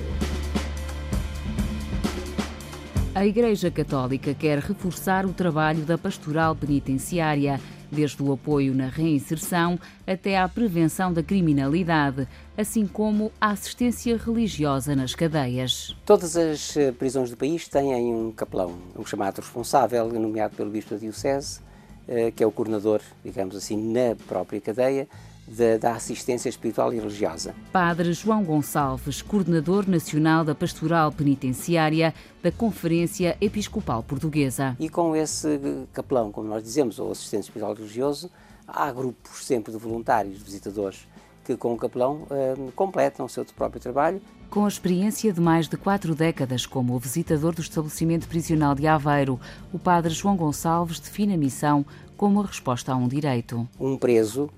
A 3.16 3.26
Igreja 3.26 3.70
Católica 3.70 4.34
quer 4.34 4.60
reforçar 4.60 5.26
o 5.26 5.34
trabalho 5.34 5.82
da 5.82 5.98
pastoral 5.98 6.56
penitenciária, 6.56 7.60
desde 7.92 8.22
o 8.22 8.32
apoio 8.32 8.74
na 8.74 8.88
reinserção 8.88 9.80
até 10.06 10.38
à 10.38 10.48
prevenção 10.48 11.12
da 11.12 11.24
criminalidade, 11.24 12.28
assim 12.58 12.86
como 12.86 13.32
a 13.40 13.52
assistência 13.52 14.18
religiosa 14.18 14.96
nas 14.96 15.16
cadeias. 15.16 15.96
Todas 16.06 16.36
as 16.36 16.76
eh, 16.78 16.92
prisões 16.92 17.30
do 17.30 17.38
país 17.38 17.68
têm 17.68 18.14
um 18.14 18.32
capelão, 18.32 18.78
um 18.98 19.06
chamado 19.06 19.40
responsável, 19.40 20.08
nomeado 20.08 20.56
pelo 20.56 20.70
Bispo 20.70 20.92
da 20.92 20.98
Diocese, 20.98 21.62
eh, 22.08 22.32
que 22.32 22.44
é 22.44 22.48
o 22.48 22.52
coordenador, 22.52 23.02
digamos 23.24 23.56
assim, 23.56 23.78
na 23.78 24.16
própria 24.28 24.60
cadeia, 24.60 25.08
da, 25.50 25.78
da, 25.78 25.96
assistência 25.96 26.50
espiritual 26.50 26.94
e 26.94 26.98
religiosa. 26.98 27.56
Padre 27.72 28.14
João 28.14 28.44
Gonçalves, 28.44 29.22
coordenador 29.22 29.90
nacional 29.90 30.46
da 30.46 30.54
Pastoral 30.54 31.12
Penitenciária 31.12 32.14
da 32.42 32.52
Conferência 32.52 33.38
Episcopal 33.42 34.04
Portuguesa. 34.04 34.76
E 34.80 34.90
com 34.90 35.16
esse 35.16 35.60
capelão, 35.94 36.32
como 36.32 36.48
nós 36.48 36.64
dizemos, 36.64 37.00
ou 37.00 37.12
assistente 37.12 37.44
espiritual 37.44 37.74
e 37.74 37.78
religioso, 37.78 38.30
há 38.68 38.92
grupos 38.92 39.46
sempre 39.46 39.72
de 39.72 39.78
voluntários, 39.78 40.42
visitadores, 40.42 41.08
que 41.44 41.58
com 41.58 41.74
o 41.74 41.78
capelão 41.78 42.28
eh, 42.30 42.56
completam 42.76 43.26
o 43.26 43.30
seu 43.30 43.44
próprio 43.46 43.82
trabalho 43.82 44.22
com 44.50 44.66
a 44.66 44.68
experiência 44.68 45.32
de 45.32 45.40
mais 45.40 45.68
de 45.68 45.78
quatro 45.78 46.16
décadas 46.16 46.66
como 46.66 46.98
visitador 46.98 47.54
do 47.54 47.62
estabelecimento 47.62 48.28
prisional 48.28 48.74
de 48.74 48.88
Aveiro, 48.88 49.40
o 49.72 49.78
padre 49.78 50.12
João 50.12 50.36
Gonçalves 50.36 51.00
define 51.00 51.36
a 51.36 51.38
missão 51.38 51.86
como 52.18 52.42
a 52.42 52.46
resposta 52.46 52.92
a 52.92 52.96
um 52.96 53.08
direito. 53.08 53.68
Um 53.80 53.96
preso, 53.96 54.50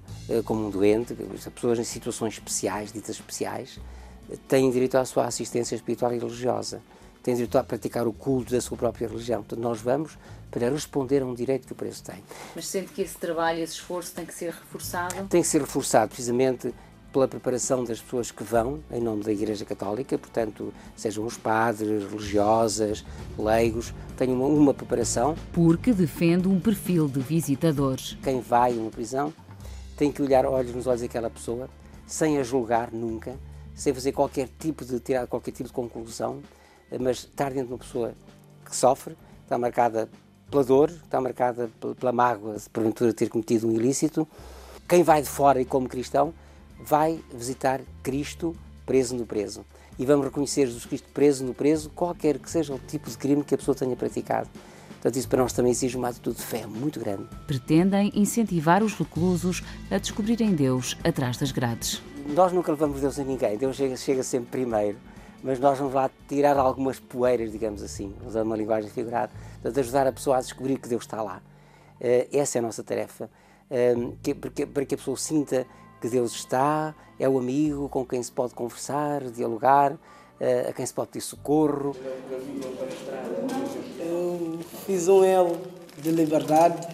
como 0.45 0.67
um 0.67 0.69
doente, 0.69 1.15
pessoas 1.53 1.79
em 1.79 1.83
situações 1.83 2.33
especiais, 2.33 2.91
ditas 2.91 3.15
especiais, 3.15 3.79
têm 4.47 4.69
direito 4.71 4.95
à 4.97 5.05
sua 5.05 5.25
assistência 5.25 5.75
espiritual 5.75 6.13
e 6.13 6.19
religiosa, 6.19 6.81
têm 7.21 7.35
direito 7.35 7.57
a 7.57 7.63
praticar 7.63 8.07
o 8.07 8.13
culto 8.13 8.51
da 8.51 8.61
sua 8.61 8.77
própria 8.77 9.07
religião. 9.07 9.41
Portanto, 9.41 9.59
nós 9.59 9.81
vamos 9.81 10.17
para 10.49 10.69
responder 10.69 11.21
a 11.21 11.25
um 11.25 11.33
direito 11.33 11.65
que 11.65 11.73
o 11.73 11.75
preso 11.75 12.03
tem. 12.03 12.23
Mas 12.55 12.67
sente 12.67 12.91
que 12.91 13.01
esse 13.01 13.17
trabalho, 13.17 13.59
esse 13.59 13.73
esforço 13.73 14.13
tem 14.13 14.25
que 14.25 14.33
ser 14.33 14.51
reforçado? 14.51 15.27
Tem 15.27 15.41
que 15.41 15.47
ser 15.47 15.61
reforçado, 15.61 16.09
precisamente 16.09 16.73
pela 17.11 17.27
preparação 17.27 17.83
das 17.83 17.99
pessoas 17.99 18.31
que 18.31 18.43
vão 18.43 18.81
em 18.89 19.01
nome 19.01 19.23
da 19.23 19.31
Igreja 19.31 19.65
Católica, 19.65 20.17
portanto, 20.17 20.73
sejam 20.95 21.25
os 21.25 21.37
padres, 21.37 22.09
religiosas, 22.09 23.03
leigos, 23.37 23.93
tenham 24.17 24.35
uma, 24.35 24.47
uma 24.47 24.73
preparação. 24.73 25.35
Porque 25.51 25.91
defende 25.91 26.47
um 26.47 26.59
perfil 26.59 27.07
de 27.07 27.19
visitadores. 27.19 28.17
Quem 28.23 28.39
vai 28.39 28.71
a 28.71 28.75
uma 28.75 28.89
prisão 28.89 29.33
tem 30.01 30.12
que 30.12 30.20
olhar 30.20 30.48
olhos 30.48 30.74
nos 30.74 30.88
olhos 30.88 31.01
daquela 31.01 31.29
pessoa, 31.29 31.70
sem 32.08 32.39
a 32.39 32.43
julgar 32.43 32.91
nunca, 32.91 33.38
sem 33.75 33.93
fazer 33.93 34.12
qualquer 34.12 34.50
tipo 34.58 34.84
de 34.84 35.00
tirar 35.00 35.27
qualquer 35.27 35.51
tipo 35.51 35.70
de 35.70 35.74
conclusão, 35.75 36.41
mas 37.00 37.17
estar 37.17 37.51
dentro 37.51 37.67
de 37.67 37.74
uma 37.74 37.77
pessoa 37.77 38.15
que 38.65 38.75
sofre, 38.75 39.15
está 39.43 39.60
marcada 39.60 40.10
pela 40.50 40.63
dor, 40.63 40.89
está 40.89 41.22
marcada 41.22 41.70
pela 42.00 42.12
mágoa 42.12 42.58
de 42.58 42.67
porventura 42.67 43.13
ter 43.13 43.29
cometido 43.29 43.67
um 43.67 43.72
ilícito. 43.74 44.27
Quem 44.89 45.03
vai 45.03 45.22
de 45.22 45.29
fora 45.29 45.62
e 45.62 45.65
como 45.65 45.88
cristão 45.88 46.34
vai 46.84 47.24
visitar 47.31 47.79
Cristo 48.01 48.55
preso 48.88 49.15
no 49.15 49.27
preso. 49.27 49.63
E 50.00 50.05
vamos 50.08 50.25
reconhecer 50.25 50.65
Jesus 50.65 50.84
Cristo 50.84 51.10
preso 51.13 51.46
no 51.46 51.53
preso, 51.53 51.91
qualquer 51.91 52.39
que 52.39 52.50
seja 52.50 52.74
o 52.74 52.79
tipo 52.79 53.08
de 53.08 53.15
crime 53.20 53.43
que 53.43 53.53
a 53.53 53.58
pessoa 53.60 53.75
tenha 53.75 53.96
praticado. 53.96 54.50
Portanto, 55.01 55.15
isso 55.15 55.27
para 55.27 55.41
nós 55.41 55.51
também 55.51 55.72
exige 55.72 55.98
uma 55.98 56.10
atitude 56.10 56.38
de 56.38 56.43
fé 56.43 56.67
muito 56.67 57.00
grande. 57.00 57.24
Pretendem 57.48 58.12
incentivar 58.13 58.84
os 58.84 58.93
reclusos 58.93 59.63
a 59.89 59.98
descobrirem 59.98 60.53
Deus 60.53 60.96
atrás 61.03 61.38
das 61.38 61.51
grades. 61.51 62.03
Nós 62.27 62.53
nunca 62.53 62.72
levamos 62.72 63.01
Deus 63.01 63.17
a 63.17 63.24
ninguém, 63.24 63.58
Deus 63.58 63.75
chega, 63.75 63.98
chega 63.98 64.22
sempre 64.22 64.51
primeiro, 64.51 65.00
mas 65.43 65.60
nós 65.60 65.79
vamos 65.79 65.96
lá 65.96 66.08
tirar 66.27 66.55
algumas 66.55 67.00
poeiras, 67.00 67.51
digamos 67.51 67.81
assim, 67.81 68.13
usando 68.24 68.46
uma 68.46 68.55
linguagem 68.55 68.91
figurada, 68.91 69.31
de 69.63 69.79
ajudar 69.79 70.05
a 70.05 70.12
pessoa 70.12 70.38
a 70.38 70.39
descobrir 70.39 70.77
que 70.77 70.88
Deus 70.88 71.01
está 71.01 71.20
lá. 71.24 71.41
Eh, 72.00 72.27
essa 72.31 72.60
é 72.60 72.60
a 72.60 72.62
nossa 72.62 72.84
tarefa, 72.84 73.27
eh, 73.72 73.96
para 74.72 74.86
que 74.86 74.93
a 74.93 74.98
pessoa 74.98 75.17
sinta 75.17 75.65
que 76.00 76.10
Deus 76.10 76.34
está, 76.34 76.93
é 77.20 77.27
o 77.27 77.39
amigo 77.39 77.89
com 77.89 78.05
quem 78.05 78.22
se 78.22 78.31
pode 78.31 78.53
conversar, 78.53 79.24
dialogar, 79.31 79.98
a 80.69 80.74
quem 80.74 80.86
se 80.86 80.93
pode 80.93 81.10
pedir 81.10 81.24
socorro. 81.24 81.95
Eu 84.00 84.60
fiz 84.86 85.07
um 85.07 85.24
L 85.24 85.55
de 86.01 86.12
liberdade, 86.12 86.88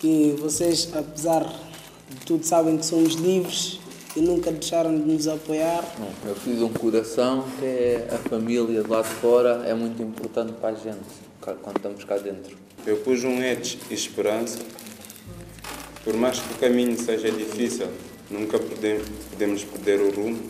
que 0.00 0.36
vocês, 0.40 0.88
apesar 0.94 1.44
de 2.08 2.16
tudo, 2.26 2.44
sabem 2.44 2.76
que 2.76 2.84
somos 2.84 3.14
livres 3.14 3.78
e 4.16 4.20
nunca 4.20 4.50
deixaram 4.50 4.96
de 4.96 5.04
nos 5.04 5.28
apoiar. 5.28 5.84
Eu 6.26 6.34
fiz 6.34 6.60
um 6.60 6.72
coração 6.72 7.44
que 7.58 7.64
é 7.64 8.08
a 8.10 8.28
família 8.28 8.82
de 8.82 8.88
lá 8.88 9.02
de 9.02 9.08
fora 9.08 9.62
é 9.66 9.74
muito 9.74 10.02
importante 10.02 10.52
para 10.52 10.70
a 10.70 10.74
gente 10.74 10.98
quando 11.40 11.76
estamos 11.76 12.04
cá 12.04 12.18
dentro. 12.18 12.56
Eu 12.86 12.96
pus 12.98 13.22
um 13.22 13.42
edge 13.42 13.78
esperança 13.90 14.58
por 16.08 16.16
mais 16.16 16.40
que 16.40 16.54
o 16.54 16.56
caminho 16.56 16.96
seja 16.96 17.30
difícil, 17.30 17.86
nunca 18.30 18.58
podemos 18.58 19.62
perder 19.64 20.00
o 20.00 20.10
rumo, 20.10 20.40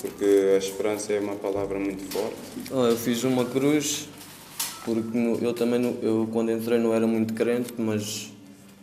porque 0.00 0.52
a 0.54 0.58
esperança 0.58 1.12
é 1.12 1.20
uma 1.20 1.36
palavra 1.36 1.78
muito 1.78 2.02
forte. 2.12 2.36
Oh, 2.70 2.86
eu 2.86 2.96
fiz 2.96 3.22
uma 3.24 3.44
cruz, 3.44 4.08
porque 4.84 5.18
eu 5.42 5.52
também, 5.52 5.98
eu 6.02 6.28
quando 6.32 6.50
entrei 6.50 6.78
não 6.78 6.94
era 6.94 7.06
muito 7.06 7.34
crente, 7.34 7.74
mas 7.78 8.32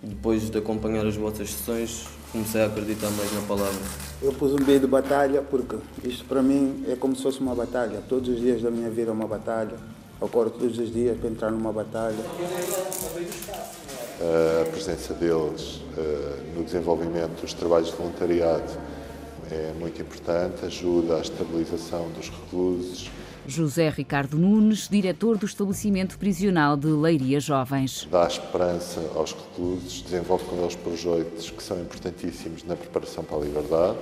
depois 0.02 0.50
de 0.50 0.58
acompanhar 0.58 1.06
as 1.06 1.16
vossas 1.16 1.50
sessões, 1.50 2.06
comecei 2.32 2.62
a 2.62 2.66
acreditar 2.68 3.10
mais 3.12 3.34
na 3.34 3.42
palavra. 3.42 3.80
Eu 4.22 4.34
pus 4.34 4.54
um 4.54 4.58
B 4.58 4.80
de 4.80 4.88
batalha 4.88 5.42
porque 5.42 5.78
isto 6.04 6.26
para 6.26 6.42
mim 6.42 6.84
é 6.88 6.96
como 6.96 7.16
se 7.16 7.24
fosse 7.24 7.40
uma 7.40 7.56
batalha. 7.56 8.02
Todos 8.08 8.30
os 8.30 8.40
dias 8.40 8.62
da 8.62 8.72
minha 8.72 8.90
vida 8.90 9.10
é 9.10 9.14
uma 9.14 9.28
batalha. 9.28 9.76
Eu 10.20 10.28
acordo 10.28 10.52
todos 10.52 10.78
os 10.80 10.92
dias 10.92 11.18
para 11.20 11.30
entrar 11.30 11.52
numa 11.52 11.72
batalha 11.72 12.16
a 14.20 14.66
presença 14.72 15.14
deles 15.14 15.82
eh, 15.98 16.40
no 16.56 16.64
desenvolvimento 16.64 17.42
dos 17.42 17.54
trabalhos 17.54 17.90
de 17.90 17.96
voluntariado 17.96 18.72
é 19.52 19.74
muito 19.80 20.02
importante, 20.02 20.66
ajuda 20.66 21.18
à 21.18 21.22
estabilização 21.22 22.10
dos 22.12 22.30
reclusos. 22.30 23.10
José 23.48 23.90
Ricardo 23.90 24.38
Nunes, 24.38 24.90
diretor 24.90 25.38
do 25.38 25.46
estabelecimento 25.46 26.18
prisional 26.18 26.76
de 26.76 26.88
Leiria 26.88 27.40
Jovens. 27.40 28.06
Dá 28.12 28.28
esperança 28.28 29.00
aos 29.16 29.32
reclusos, 29.32 30.02
desenvolve 30.02 30.44
com 30.46 30.58
eles 30.58 30.76
projetos 30.76 31.50
que 31.50 31.64
são 31.64 31.80
importantíssimos 31.80 32.64
na 32.66 32.76
preparação 32.76 33.24
para 33.24 33.38
a 33.38 33.42
liberdade 33.42 33.98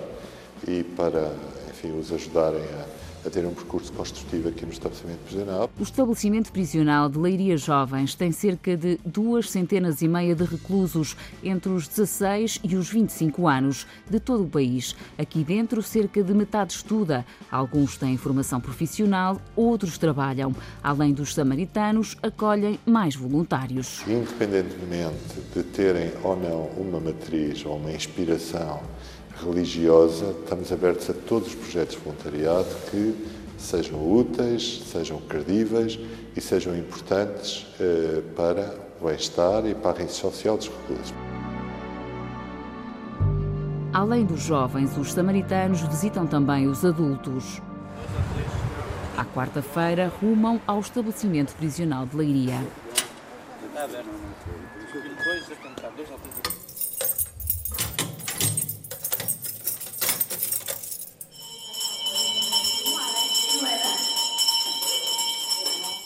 e 0.67 0.83
para, 0.83 1.31
enfim, 1.69 1.91
os 1.97 2.11
ajudarem 2.11 2.61
a 2.61 3.04
a 3.25 3.29
ter 3.29 3.45
um 3.45 3.53
percurso 3.53 3.91
construtivo 3.93 4.49
aqui 4.49 4.65
no 4.65 4.71
estabelecimento 4.71 5.19
prisional. 5.25 5.69
O 5.79 5.83
estabelecimento 5.83 6.51
prisional 6.51 7.09
de 7.09 7.17
Leiria 7.17 7.57
Jovens 7.57 8.13
tem 8.13 8.31
cerca 8.31 8.77
de 8.77 8.99
duas 9.05 9.49
centenas 9.49 10.01
e 10.01 10.07
meia 10.07 10.35
de 10.35 10.43
reclusos 10.43 11.17
entre 11.43 11.71
os 11.71 11.87
16 11.87 12.59
e 12.63 12.75
os 12.75 12.89
25 12.89 13.47
anos 13.47 13.87
de 14.09 14.19
todo 14.19 14.43
o 14.43 14.47
país. 14.47 14.95
Aqui 15.17 15.43
dentro, 15.43 15.81
cerca 15.81 16.23
de 16.23 16.33
metade 16.33 16.73
estuda. 16.73 17.25
Alguns 17.51 17.97
têm 17.97 18.17
formação 18.17 18.61
profissional, 18.61 19.41
outros 19.55 19.97
trabalham. 19.97 20.55
Além 20.83 21.13
dos 21.13 21.33
samaritanos, 21.33 22.15
acolhem 22.21 22.79
mais 22.85 23.15
voluntários. 23.15 24.03
Independentemente 24.07 25.41
de 25.53 25.63
terem 25.63 26.11
ou 26.23 26.35
não 26.35 26.65
uma 26.77 26.99
matriz 26.99 27.65
ou 27.65 27.77
uma 27.77 27.91
inspiração 27.91 28.81
religiosa, 29.43 30.35
estamos 30.41 30.71
abertos 30.71 31.09
a 31.09 31.13
todos 31.13 31.49
os 31.49 31.55
projetos 31.55 31.95
de 31.95 32.01
voluntariado 32.01 32.67
que 32.89 33.15
sejam 33.57 33.99
úteis, 33.99 34.83
sejam 34.91 35.19
credíveis 35.21 35.99
e 36.35 36.41
sejam 36.41 36.75
importantes 36.77 37.65
eh, 37.79 38.21
para 38.35 38.75
o 39.01 39.05
bem-estar 39.05 39.65
e 39.65 39.73
para 39.73 39.91
a 39.91 39.93
reinserção 39.93 40.31
social 40.31 40.57
dos 40.57 40.67
reclusos. 40.67 41.13
Além 43.93 44.25
dos 44.25 44.41
jovens, 44.41 44.97
os 44.97 45.13
samaritanos 45.13 45.81
visitam 45.81 46.27
também 46.27 46.67
os 46.67 46.83
adultos. 46.83 47.61
À 49.17 49.23
quarta-feira, 49.23 50.11
rumam 50.21 50.59
ao 50.67 50.81
estabelecimento 50.81 51.55
prisional 51.55 52.05
de 52.05 52.17
Leiria. 52.17 52.59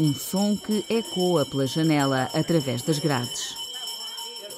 Um 0.01 0.13
som 0.13 0.55
que 0.55 0.85
ecoa 0.89 1.45
pela 1.45 1.67
janela 1.67 2.29
através 2.33 2.81
das 2.83 2.99
grades. 2.99 3.57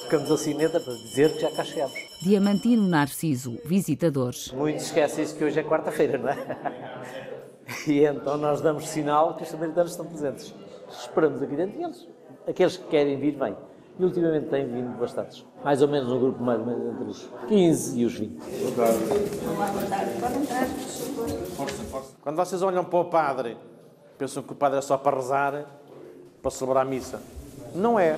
Tocamos 0.02 0.30
a 0.30 0.36
sineta 0.36 0.78
para 0.78 0.94
dizer 0.94 1.32
que 1.32 1.40
já 1.40 1.50
cá 1.50 1.64
chegamos. 1.64 1.98
Diamantino 2.20 2.86
Narciso, 2.86 3.58
visitadores. 3.64 4.52
Muitos 4.52 4.84
esquecem-se 4.84 5.34
que 5.34 5.42
hoje 5.42 5.58
é 5.58 5.64
quarta-feira, 5.64 6.16
não 6.16 6.28
é? 6.28 6.92
E 7.88 8.04
então 8.04 8.36
nós 8.36 8.60
damos 8.60 8.86
sinal 8.88 9.34
que 9.34 9.42
os 9.42 9.48
samaritanos 9.48 9.92
estão 9.92 10.06
presentes. 10.06 10.54
Esperamos 10.88 11.42
aqui 11.42 11.56
dentro 11.56 11.80
e 11.80 11.84
eles, 11.84 12.08
aqueles 12.46 12.76
que 12.76 12.86
querem 12.86 13.18
vir, 13.18 13.34
vêm. 13.36 13.56
E 13.98 14.04
ultimamente 14.04 14.46
têm 14.46 14.66
vindo 14.66 14.96
bastantes. 14.98 15.44
Mais 15.64 15.82
ou 15.82 15.88
menos 15.88 16.12
um 16.12 16.20
grupo 16.20 16.42
mais 16.42 16.60
ou 16.60 16.66
menos 16.66 16.86
entre 16.86 17.04
os 17.04 17.30
15 17.48 17.98
e 18.00 18.04
os 18.04 18.14
20. 18.14 18.38
Quando 22.20 22.36
vocês 22.36 22.62
olham 22.62 22.84
para 22.84 22.98
o 22.98 23.04
padre, 23.06 23.56
pensam 24.22 24.40
que 24.40 24.52
o 24.52 24.54
padre 24.54 24.78
é 24.78 24.80
só 24.80 24.96
para 24.96 25.16
rezar, 25.16 25.66
para 26.40 26.50
celebrar 26.52 26.86
a 26.86 26.88
missa. 26.88 27.20
Não 27.74 27.98
é. 27.98 28.16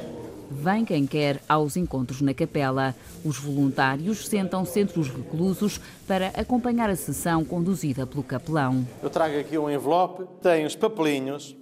Vem 0.50 0.84
quem 0.84 1.06
quer 1.06 1.40
aos 1.48 1.78
encontros 1.78 2.20
na 2.20 2.34
capela. 2.34 2.94
Os 3.24 3.38
voluntários 3.38 4.28
sentam-se 4.28 4.80
entre 4.80 5.00
os 5.00 5.08
reclusos 5.08 5.80
para 6.06 6.26
acompanhar 6.28 6.90
a 6.90 6.94
sessão 6.94 7.42
conduzida 7.42 8.06
pelo 8.06 8.22
capelão. 8.22 8.86
Eu 9.02 9.08
trago 9.08 9.38
aqui 9.38 9.56
um 9.56 9.70
envelope, 9.70 10.26
tem 10.42 10.66
os 10.66 10.76
papelinhos. 10.76 11.56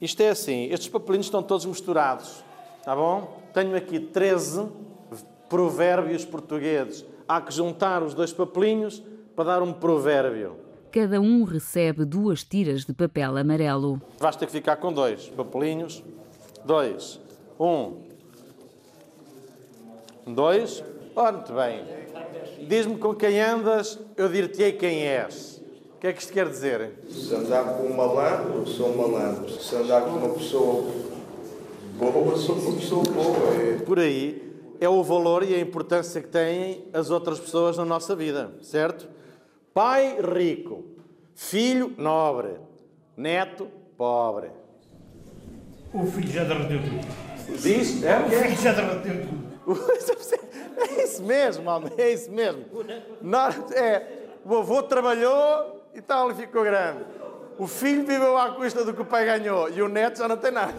Isto 0.00 0.20
é 0.22 0.30
assim, 0.30 0.64
estes 0.72 0.88
papelinhos 0.88 1.26
estão 1.26 1.44
todos 1.44 1.64
misturados, 1.64 2.42
tá 2.82 2.96
bom? 2.96 3.42
Tenho 3.54 3.76
aqui 3.76 4.00
13 4.00 4.66
provérbios 5.48 6.24
portugueses. 6.24 7.04
Há 7.28 7.40
que 7.40 7.54
juntar 7.54 8.02
os 8.02 8.12
dois 8.12 8.32
papelinhos 8.32 9.00
para 9.36 9.44
dar 9.44 9.62
um 9.62 9.72
provérbio. 9.72 10.69
Cada 10.92 11.20
um 11.20 11.44
recebe 11.44 12.04
duas 12.04 12.42
tiras 12.42 12.84
de 12.84 12.92
papel 12.92 13.36
amarelo. 13.36 14.02
Vais 14.18 14.34
ter 14.34 14.46
que 14.46 14.52
ficar 14.52 14.76
com 14.76 14.92
dois 14.92 15.28
papelinhos. 15.28 16.02
Dois. 16.64 17.20
Um. 17.60 17.92
Dois. 20.26 20.82
Ora, 21.14 21.32
muito 21.32 21.52
bem. 21.52 21.84
Diz-me 22.66 22.98
com 22.98 23.14
quem 23.14 23.40
andas, 23.40 24.00
eu 24.16 24.28
dir-te-ei 24.28 24.72
quem 24.72 25.06
és. 25.06 25.62
O 25.94 26.00
que 26.00 26.08
é 26.08 26.12
que 26.12 26.20
isto 26.22 26.32
quer 26.32 26.48
dizer? 26.48 26.98
Se 27.08 27.32
andar 27.36 27.76
com 27.76 27.84
um 27.84 27.96
malandro, 27.96 28.66
sou 28.66 28.88
um 28.88 28.96
malandro. 28.96 29.48
Se 29.48 29.76
andar 29.76 30.02
com 30.02 30.10
uma 30.10 30.34
pessoa 30.34 30.90
boa, 31.98 32.36
sou 32.36 32.56
uma 32.56 32.72
pessoa 32.76 33.04
boa. 33.04 33.54
É... 33.54 33.76
Por 33.84 34.00
aí 34.00 34.50
é 34.80 34.88
o 34.88 35.04
valor 35.04 35.44
e 35.44 35.54
a 35.54 35.60
importância 35.60 36.20
que 36.20 36.28
têm 36.28 36.84
as 36.92 37.10
outras 37.10 37.38
pessoas 37.38 37.76
na 37.76 37.84
nossa 37.84 38.16
vida, 38.16 38.50
certo? 38.60 39.19
Pai 39.72 40.18
rico, 40.20 40.84
filho 41.34 41.94
nobre, 41.96 42.56
neto 43.16 43.68
pobre. 43.96 44.50
O 45.94 46.06
filho 46.06 46.28
já 46.30 46.44
derreteu 46.44 46.78
tudo. 46.80 47.60
Diz? 47.60 48.02
É 48.02 48.16
o 48.18 48.26
O 48.26 48.30
quê? 48.30 48.36
filho 48.36 48.56
já 48.56 48.72
derreteu 48.72 49.26
tudo. 49.26 49.40
É 50.82 51.04
isso 51.04 51.22
mesmo, 51.22 51.68
homem, 51.68 51.92
é 51.98 52.10
isso 52.10 52.30
mesmo. 52.30 52.64
Nós, 53.20 53.54
é, 53.72 54.02
o 54.44 54.56
avô 54.56 54.82
trabalhou 54.82 55.84
e 55.94 56.00
tal, 56.00 56.30
e 56.30 56.34
ficou 56.34 56.62
grande. 56.64 57.04
O 57.58 57.66
filho 57.66 58.04
viveu 58.06 58.36
à 58.38 58.50
custa 58.54 58.82
do 58.84 58.94
que 58.94 59.02
o 59.02 59.04
pai 59.04 59.26
ganhou 59.26 59.68
e 59.68 59.82
o 59.82 59.88
neto 59.88 60.18
já 60.18 60.26
não 60.26 60.36
tem 60.38 60.50
nada. 60.50 60.74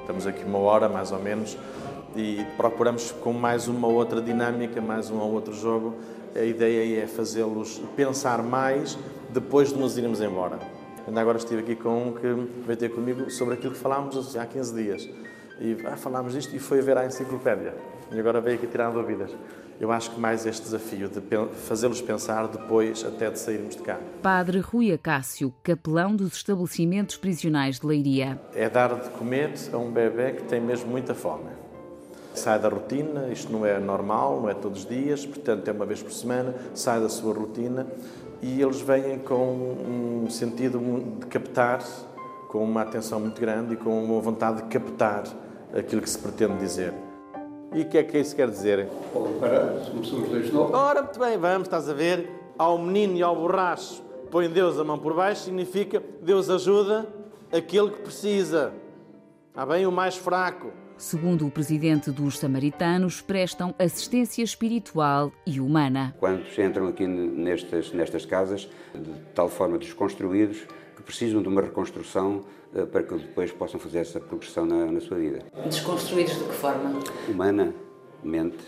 Estamos 0.00 0.26
aqui 0.26 0.44
uma 0.44 0.58
hora, 0.58 0.88
mais 0.88 1.10
ou 1.10 1.18
menos, 1.18 1.56
e 2.16 2.44
procuramos 2.56 3.12
com 3.12 3.32
mais 3.32 3.68
uma 3.68 3.88
outra 3.88 4.20
dinâmica, 4.20 4.80
mais 4.80 5.10
um 5.10 5.18
ou 5.18 5.32
outro 5.32 5.54
jogo. 5.54 5.94
A 6.34 6.44
ideia 6.44 7.02
é 7.02 7.06
fazê-los 7.06 7.80
pensar 7.96 8.42
mais 8.42 8.98
depois 9.30 9.72
de 9.72 9.78
nos 9.78 9.96
irmos 9.96 10.20
embora. 10.20 10.58
Ainda 11.06 11.20
agora 11.20 11.38
estive 11.38 11.62
aqui 11.62 11.74
com 11.74 12.08
um 12.08 12.12
que 12.12 12.26
veio 12.66 12.78
ter 12.78 12.88
comigo 12.90 13.30
sobre 13.30 13.54
aquilo 13.54 13.72
que 13.72 13.78
falámos 13.78 14.36
há 14.36 14.46
15 14.46 14.74
dias. 14.74 15.08
E 15.60 15.76
ah, 15.84 15.96
falámos 15.96 16.32
disto 16.32 16.54
e 16.54 16.58
foi 16.58 16.80
ver 16.80 16.96
à 16.96 17.04
enciclopédia. 17.04 17.74
E 18.12 18.18
agora 18.18 18.40
veio 18.40 18.56
aqui 18.56 18.66
tirar 18.66 18.90
dúvidas. 18.90 19.30
Eu 19.80 19.90
acho 19.90 20.10
que 20.10 20.20
mais 20.20 20.44
este 20.44 20.62
desafio 20.62 21.08
de 21.08 21.22
fazê-los 21.66 22.02
pensar 22.02 22.46
depois 22.48 23.02
até 23.04 23.30
de 23.30 23.38
sairmos 23.38 23.76
de 23.76 23.82
cá. 23.82 23.98
Padre 24.22 24.58
Rui 24.58 24.92
Acácio, 24.92 25.54
capelão 25.62 26.14
dos 26.14 26.34
estabelecimentos 26.34 27.16
prisionais 27.16 27.80
de 27.80 27.86
Leiria. 27.86 28.38
É 28.54 28.68
dar 28.68 28.94
de 28.94 29.08
comer 29.10 29.54
a 29.72 29.78
um 29.78 29.90
bebê 29.90 30.32
que 30.32 30.42
tem 30.44 30.60
mesmo 30.60 30.90
muita 30.90 31.14
fome. 31.14 31.48
Sai 32.34 32.58
da 32.58 32.68
rotina, 32.68 33.28
isto 33.32 33.52
não 33.52 33.66
é 33.66 33.78
normal, 33.78 34.40
não 34.40 34.48
é 34.48 34.54
todos 34.54 34.80
os 34.80 34.88
dias, 34.88 35.26
portanto 35.26 35.66
é 35.68 35.72
uma 35.72 35.84
vez 35.84 36.02
por 36.02 36.12
semana, 36.12 36.54
sai 36.74 37.00
da 37.00 37.08
sua 37.08 37.34
rotina 37.34 37.86
e 38.40 38.62
eles 38.62 38.80
vêm 38.80 39.18
com 39.18 40.24
um 40.24 40.30
sentido 40.30 40.80
de 41.18 41.26
captar, 41.26 41.82
com 42.48 42.62
uma 42.62 42.82
atenção 42.82 43.20
muito 43.20 43.40
grande 43.40 43.74
e 43.74 43.76
com 43.76 44.02
uma 44.02 44.20
vontade 44.20 44.62
de 44.62 44.68
captar 44.68 45.24
aquilo 45.76 46.00
que 46.00 46.08
se 46.10 46.18
pretende 46.18 46.56
dizer. 46.58 46.94
E 47.72 47.82
o 47.82 47.88
que 47.88 47.98
é 47.98 48.02
que 48.02 48.18
isso 48.18 48.34
quer 48.34 48.48
dizer? 48.48 48.88
Somos 49.84 50.10
dois 50.10 50.52
novos. 50.52 50.74
Ora, 50.74 51.02
muito 51.02 51.20
bem, 51.20 51.38
vamos, 51.38 51.66
estás 51.66 51.88
a 51.88 51.92
ver? 51.92 52.28
Ao 52.58 52.76
menino 52.78 53.16
e 53.16 53.22
ao 53.22 53.36
borracho 53.36 54.02
põe 54.30 54.48
Deus 54.48 54.78
a 54.78 54.84
mão 54.84 54.98
por 54.98 55.14
baixo, 55.14 55.42
significa 55.42 56.02
Deus 56.22 56.48
ajuda 56.48 57.06
aquele 57.52 57.90
que 57.90 58.00
precisa. 58.02 58.72
Está 59.48 59.66
bem? 59.66 59.86
O 59.86 59.92
mais 59.92 60.16
fraco. 60.16 60.70
Segundo 61.00 61.46
o 61.46 61.50
presidente 61.50 62.10
dos 62.10 62.38
Samaritanos, 62.38 63.22
prestam 63.22 63.74
assistência 63.78 64.42
espiritual 64.42 65.32
e 65.46 65.58
humana. 65.58 66.14
Quando 66.20 66.42
entram 66.60 66.88
aqui 66.88 67.06
nestas, 67.06 67.90
nestas 67.90 68.26
casas, 68.26 68.68
de 68.94 69.10
tal 69.34 69.48
forma 69.48 69.78
desconstruídos, 69.78 70.58
que 70.94 71.02
precisam 71.02 71.40
de 71.40 71.48
uma 71.48 71.62
reconstrução 71.62 72.44
uh, 72.74 72.86
para 72.86 73.02
que 73.02 73.14
depois 73.14 73.50
possam 73.50 73.80
fazer 73.80 74.00
essa 74.00 74.20
progressão 74.20 74.66
na, 74.66 74.92
na 74.92 75.00
sua 75.00 75.16
vida. 75.16 75.42
Desconstruídos 75.64 76.34
de 76.34 76.44
que 76.44 76.52
forma? 76.52 76.92
Humanamente, 77.26 78.58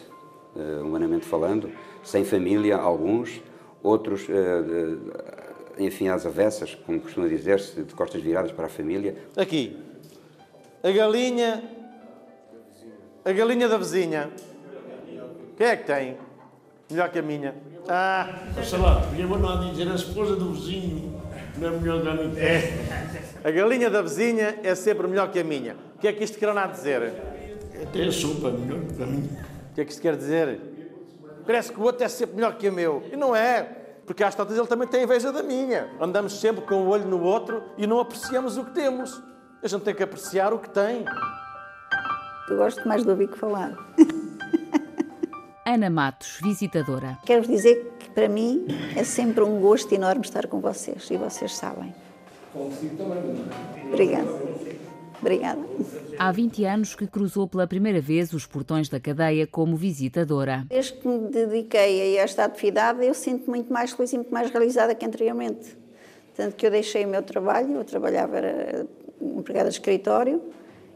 uh, 0.57 0.83
humanamente 0.83 1.27
falando, 1.27 1.71
sem 2.03 2.25
família, 2.25 2.79
alguns, 2.79 3.43
outros, 3.83 4.27
uh, 4.31 5.79
enfim, 5.79 6.09
às 6.09 6.25
avessas, 6.25 6.75
como 6.75 6.99
costuma 6.99 7.29
dizer-se, 7.29 7.83
de 7.83 7.93
costas 7.93 8.23
viradas 8.23 8.53
para 8.53 8.65
a 8.65 8.71
família. 8.71 9.19
Aqui, 9.37 9.77
a 10.83 10.91
galinha, 10.91 11.82
a 13.25 13.33
galinha 13.33 13.69
da 13.69 13.77
vizinha. 13.77 14.31
Quem 15.57 15.67
é 15.67 15.77
que 15.77 15.87
tem? 15.87 16.17
Melhor 16.91 17.09
que 17.11 17.19
a 17.19 17.23
minha. 17.23 17.55
Ah! 17.89 18.29
Sei 18.65 18.79
lá, 18.79 19.01
podia 19.01 19.27
mandar 19.27 19.71
dizer 19.71 19.89
a 19.89 19.95
esposa 19.95 20.37
do 20.37 20.53
vizinho 20.53 21.21
não 21.59 21.69
é 21.69 21.71
melhor 21.71 22.03
que 22.03 22.09
a 22.09 22.15
minha. 22.15 22.43
É. 22.43 23.23
A 23.45 23.51
galinha 23.51 23.91
da 23.91 24.03
vizinha 24.03 24.59
é 24.63 24.75
sempre 24.75 25.07
melhor 25.07 25.31
que 25.31 25.39
a 25.39 25.45
minha. 25.45 25.77
O 25.97 25.99
que 25.99 26.09
é 26.09 26.13
que 26.13 26.25
isto 26.25 26.39
quer 26.39 26.49
a 26.49 26.67
dizer? 26.67 27.13
Até 27.83 28.05
a 28.05 28.13
sopa 28.13 28.49
é 28.49 28.53
melhor 28.53 28.81
que 28.85 29.03
a 29.03 29.07
minha. 29.07 29.47
O 29.71 29.75
que 29.75 29.81
é 29.81 29.85
que 29.85 29.91
isto 29.91 30.03
quer 30.03 30.17
dizer? 30.17 30.61
Parece 31.47 31.73
que 31.73 31.81
o 31.81 31.83
outro 31.83 32.05
é 32.05 32.09
sempre 32.09 32.37
melhor 32.37 32.57
que 32.57 32.69
o 32.69 32.73
meu. 32.73 33.03
E 33.13 33.17
não 33.17 33.35
é. 33.35 33.63
Porque 34.07 34.25
às 34.25 34.35
tantas 34.35 34.57
ele 34.57 34.67
também 34.67 34.89
tem 34.89 35.05
inveja 35.05 35.33
da 35.33 35.43
minha. 35.43 35.89
Andamos 36.01 36.39
sempre 36.41 36.65
com 36.65 36.75
o 36.75 36.89
olho 36.89 37.05
no 37.05 37.23
outro 37.23 37.63
e 37.79 37.87
não 37.87 38.01
apreciamos 38.01 38.57
o 38.57 38.65
que 38.65 38.73
temos. 38.73 39.23
A 39.63 39.69
gente 39.69 39.83
tem 39.83 39.95
que 39.95 40.03
apreciar 40.03 40.53
o 40.53 40.59
que 40.59 40.69
tem. 40.71 41.05
Eu 42.49 42.57
gosto 42.57 42.87
mais 42.87 43.03
de 43.03 43.11
ouvir 43.11 43.29
que 43.29 43.39
falar. 43.39 43.77
Ana 45.65 45.89
Matos, 45.89 46.39
visitadora. 46.43 47.19
Quero 47.25 47.47
dizer 47.47 47.93
que 47.99 48.11
para 48.11 48.29
mim 48.29 48.67
é 48.97 49.05
sempre 49.05 49.45
um 49.45 49.61
gosto 49.61 49.95
enorme 49.95 50.23
estar 50.23 50.47
com 50.49 50.61
vocês 50.61 51.09
e 51.11 51.17
vocês 51.17 51.55
sabem. 51.55 51.95
Consigo 52.53 52.97
também. 52.97 53.45
Obrigada. 53.87 54.29
Obrigada. 55.21 55.61
Há 56.19 56.33
20 56.33 56.65
anos 56.65 56.95
que 56.97 57.07
cruzou 57.07 57.47
pela 57.47 57.67
primeira 57.67 58.01
vez 58.01 58.33
os 58.33 58.45
portões 58.45 58.89
da 58.89 58.99
cadeia 58.99 59.47
como 59.47 59.77
visitadora. 59.77 60.67
Desde 60.69 60.95
que 60.95 61.07
me 61.07 61.31
dediquei 61.31 62.19
a 62.19 62.23
esta 62.23 62.45
atividade, 62.45 63.07
eu 63.07 63.15
sinto 63.15 63.49
muito 63.49 63.73
mais 63.73 63.93
feliz 63.93 64.13
e 64.13 64.17
muito 64.17 64.35
mais 64.35 64.51
realizada 64.51 64.97
que 64.97 65.07
anteriormente. 65.07 65.79
Tanto 66.35 66.57
que 66.57 66.67
eu 66.67 66.71
deixei 66.73 67.05
o 67.05 67.09
meu 67.09 67.23
trabalho, 67.23 67.73
eu 67.77 67.85
trabalhava, 67.85 68.37
era 68.37 68.87
empregada 69.21 69.69
de 69.69 69.77
escritório, 69.77 70.43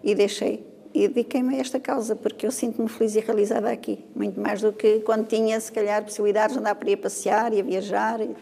e 0.03 0.15
deixei 0.15 0.67
e 1.05 1.09
dediquei-me 1.09 1.57
a 1.57 1.59
esta 1.61 1.79
causa, 1.79 2.17
porque 2.17 2.47
eu 2.47 2.51
sinto-me 2.51 2.89
feliz 2.89 3.15
e 3.17 3.21
realizada 3.21 3.71
aqui, 3.71 4.05
muito 4.15 4.41
mais 4.41 4.61
do 4.63 4.73
que 4.73 5.01
quando 5.01 5.27
tinha, 5.27 5.59
se 5.61 5.71
calhar, 5.71 6.03
possibilidades 6.03 6.55
de 6.55 6.61
andar 6.61 6.75
por 6.75 6.87
aí 6.87 6.95
a 6.95 6.99
passear 6.99 7.53
e 7.53 7.61
a 7.61 7.63
viajar 7.63 8.21
e, 8.21 8.35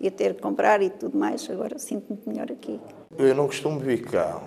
e 0.00 0.08
a 0.08 0.10
ter 0.10 0.34
que 0.34 0.42
comprar 0.42 0.82
e 0.82 0.90
tudo 0.90 1.16
mais. 1.16 1.48
Agora 1.50 1.78
sinto-me 1.78 2.18
melhor 2.26 2.50
aqui. 2.52 2.80
Eu 3.18 3.34
não 3.34 3.46
costumo 3.46 3.78
vir 3.80 4.02
cá. 4.02 4.42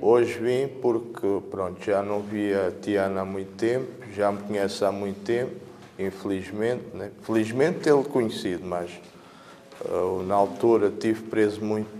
Hoje 0.00 0.38
vim 0.38 0.68
porque, 0.80 1.42
pronto, 1.50 1.84
já 1.84 2.02
não 2.02 2.20
via 2.20 2.68
a 2.68 2.70
Tiana 2.70 3.20
há 3.20 3.24
muito 3.24 3.52
tempo, 3.56 3.86
já 4.12 4.32
me 4.32 4.42
conhece 4.42 4.84
há 4.84 4.90
muito 4.90 5.20
tempo 5.22 5.72
infelizmente, 5.98 6.84
né? 6.94 7.10
felizmente 7.22 7.80
tê-lo 7.80 8.04
conhecido, 8.04 8.64
mas 8.64 8.90
uh, 9.84 10.22
na 10.22 10.34
altura 10.34 10.90
tive 10.90 11.22
preso 11.22 11.64
muito, 11.64 11.90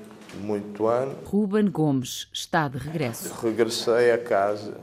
muito 0.40 0.86
ano. 0.86 1.14
Ruben 1.24 1.70
Gomes 1.70 2.28
está 2.32 2.68
de 2.68 2.78
regresso. 2.78 3.34
Regressei 3.40 4.12
a 4.12 4.18
casa. 4.18 4.74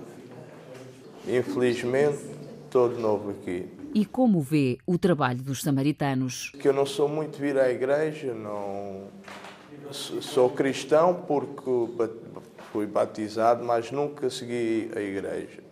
Infelizmente, 1.30 2.20
estou 2.66 2.90
de 2.90 3.00
novo 3.00 3.32
aqui. 3.32 3.68
E 3.94 4.06
como 4.06 4.42
vê 4.42 4.78
o 4.86 4.98
trabalho 4.98 5.42
dos 5.42 5.62
samaritanos? 5.62 6.52
Que 6.60 6.68
eu 6.68 6.74
não 6.74 6.86
sou 6.86 7.08
muito 7.08 7.38
vir 7.38 7.58
à 7.58 7.70
igreja, 7.70 8.34
não 8.34 9.08
sou 9.92 10.50
cristão 10.50 11.24
porque 11.28 11.70
fui 12.72 12.86
batizado, 12.86 13.64
mas 13.64 13.92
nunca 13.92 14.30
segui 14.30 14.92
a 14.96 15.00
igreja. 15.00 15.64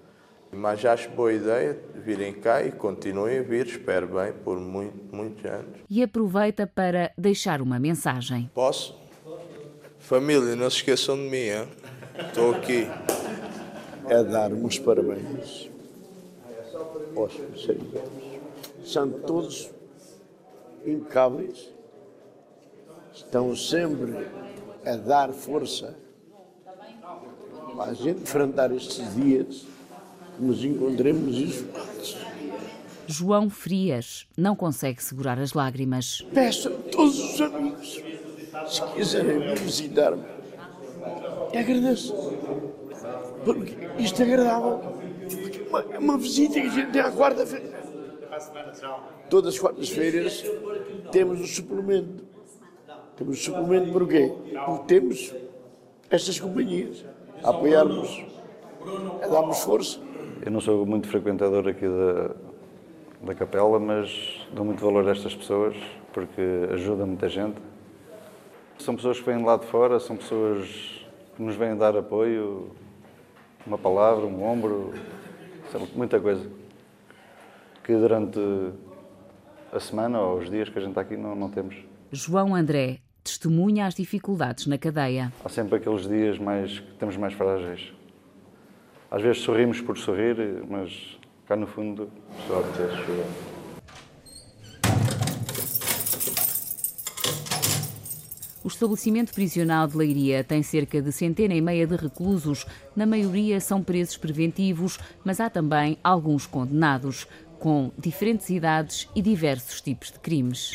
Mas 0.51 0.83
acho 0.85 1.09
boa 1.09 1.33
ideia 1.33 1.77
virem 1.95 2.33
cá 2.33 2.63
e 2.63 2.71
continuem 2.71 3.39
a 3.39 3.43
vir, 3.43 3.67
espero 3.67 4.07
bem, 4.07 4.31
por 4.31 4.57
muito, 4.59 5.15
muitos 5.15 5.43
anos. 5.45 5.77
E 5.89 6.01
aproveita 6.01 6.65
para 6.65 7.11
deixar 7.17 7.61
uma 7.61 7.77
mensagem. 7.77 8.49
Posso? 8.53 8.97
Família, 9.99 10.55
não 10.55 10.69
se 10.69 10.77
esqueçam 10.77 11.17
de 11.17 11.23
mim, 11.23 11.37
hein? 11.37 11.67
estou 12.29 12.55
aqui. 12.55 12.87
É 14.07 14.23
dar 14.23 14.53
uns 14.53 14.79
parabéns 14.79 15.69
aos 17.15 17.33
sacerdotes. 17.33 18.11
São 18.85 19.09
todos 19.09 19.69
impecáveis, 20.85 21.69
estão 23.13 23.55
sempre 23.55 24.27
a 24.85 24.95
dar 24.95 25.31
força 25.31 25.95
para 27.75 27.91
a 27.91 27.93
gente 27.93 28.21
enfrentar 28.21 28.71
estes 28.71 29.13
dias 29.15 29.65
que 30.35 30.43
nos 30.43 30.63
encontremos 30.63 31.35
isolados. 31.37 32.17
João 33.07 33.49
Frias 33.49 34.27
não 34.37 34.55
consegue 34.55 35.01
segurar 35.03 35.39
as 35.39 35.53
lágrimas. 35.53 36.25
Peço 36.33 36.69
a 36.69 36.71
todos 36.91 37.19
os 37.19 37.41
amigos, 37.41 38.03
se 38.67 38.81
quiserem 38.93 39.55
visitar-me, 39.55 40.23
agradeço, 41.57 42.13
porque 43.43 43.75
isto 43.97 44.21
é 44.21 44.25
agradável. 44.25 44.97
É 45.91 45.99
uma 45.99 46.17
visita 46.17 46.59
que 46.59 46.67
a 46.67 46.69
gente 46.69 46.91
tem 46.91 47.01
à 47.01 47.11
quarta-feira. 47.11 47.77
Todas 49.29 49.55
as 49.55 49.59
quartas-feiras 49.59 50.43
temos 51.11 51.41
o 51.41 51.47
suplemento. 51.47 52.23
Temos 53.15 53.39
o 53.39 53.43
suplemento 53.43 53.91
porquê? 53.91 54.33
Porque 54.65 54.85
temos 54.87 55.33
estas 56.09 56.39
companhias 56.39 57.03
a 57.43 57.49
apoiarmos, 57.49 58.25
a 59.23 59.27
darmos 59.27 59.59
força. 59.59 59.99
Eu 60.45 60.51
não 60.51 60.61
sou 60.61 60.85
muito 60.85 61.07
frequentador 61.07 61.67
aqui 61.67 61.85
da, 61.87 62.35
da 63.23 63.35
capela, 63.35 63.79
mas 63.79 64.47
dou 64.53 64.63
muito 64.63 64.83
valor 64.83 65.07
a 65.07 65.11
estas 65.11 65.35
pessoas 65.35 65.75
porque 66.13 66.41
ajudam 66.73 67.07
muita 67.07 67.27
gente. 67.27 67.57
São 68.79 68.95
pessoas 68.95 69.19
que 69.19 69.25
vêm 69.25 69.43
lá 69.43 69.57
de 69.57 69.65
fora, 69.65 69.99
são 69.99 70.15
pessoas 70.15 71.05
que 71.35 71.41
nos 71.41 71.55
vêm 71.55 71.75
dar 71.75 71.95
apoio, 71.97 72.71
uma 73.67 73.77
palavra, 73.77 74.25
um 74.25 74.43
ombro, 74.43 74.93
muita 75.93 76.19
coisa. 76.19 76.49
Que 77.83 77.93
durante 77.93 78.39
a 79.71 79.79
semana 79.79 80.19
ou 80.19 80.39
os 80.39 80.49
dias 80.49 80.69
que 80.69 80.77
a 80.77 80.81
gente 80.81 80.91
está 80.91 81.01
aqui 81.01 81.17
não, 81.17 81.35
não 81.35 81.49
temos. 81.49 81.75
João 82.11 82.55
André 82.55 82.99
testemunha 83.23 83.85
as 83.85 83.93
dificuldades 83.93 84.65
na 84.67 84.77
cadeia. 84.77 85.31
Há 85.43 85.49
sempre 85.49 85.75
aqueles 85.75 86.07
dias 86.07 86.39
mais 86.39 86.79
que 86.79 86.93
temos 86.93 87.17
mais 87.17 87.33
frágeis. 87.33 87.91
Às 89.11 89.21
vezes 89.21 89.41
sorrimos 89.41 89.81
por 89.81 89.97
sorrir, 89.97 90.63
mas 90.69 91.17
cá 91.45 91.55
no 91.55 91.67
fundo 91.67 92.09
só 92.47 92.61
O 98.67 98.69
estabelecimento 98.69 99.33
prisional 99.33 99.87
de 99.87 99.95
Leiria 99.95 100.43
tem 100.43 100.61
cerca 100.61 101.01
de 101.01 101.09
centena 101.09 101.53
e 101.53 101.61
meia 101.61 101.87
de 101.87 101.95
reclusos. 101.95 102.65
Na 102.93 103.05
maioria 103.05 103.61
são 103.61 103.81
presos 103.81 104.17
preventivos, 104.17 104.99
mas 105.23 105.39
há 105.39 105.49
também 105.49 105.97
alguns 106.03 106.45
condenados, 106.45 107.29
com 107.59 107.93
diferentes 107.97 108.49
idades 108.49 109.07
e 109.15 109.21
diversos 109.21 109.79
tipos 109.79 110.11
de 110.11 110.19
crimes. 110.19 110.73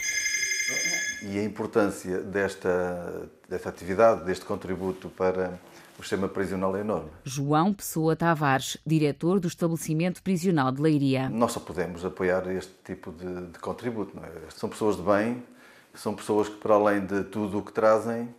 E 1.21 1.39
a 1.39 1.45
importância 1.45 2.23
desta, 2.23 3.29
desta 3.47 3.69
atividade, 3.69 4.25
deste 4.25 4.47
contributo 4.47 5.11
para 5.11 5.61
o 5.99 6.03
sistema 6.03 6.31
prisional 6.31 6.75
é 6.75 6.81
enorme. 6.81 7.11
João 7.25 7.75
Pessoa 7.75 8.17
Tavares, 8.17 8.79
diretor 8.87 9.39
do 9.39 9.49
estabelecimento 9.49 10.23
prisional 10.23 10.73
de 10.73 10.81
Leiria. 10.81 11.29
Nós 11.29 11.53
só 11.53 11.61
podemos 11.61 12.07
apoiar 12.07 12.51
este 12.51 12.73
tipo 12.83 13.13
de, 13.13 13.49
de 13.49 13.59
contributo. 13.59 14.19
É? 14.19 14.51
São 14.51 14.71
pessoas 14.71 14.97
de 14.97 15.03
bem, 15.03 15.43
são 15.95 16.15
pessoas 16.15 16.49
que, 16.49 16.57
para 16.57 16.75
além 16.75 17.05
de 17.05 17.25
tudo 17.25 17.59
o 17.59 17.63
que 17.63 17.73
trazem, 17.73 18.35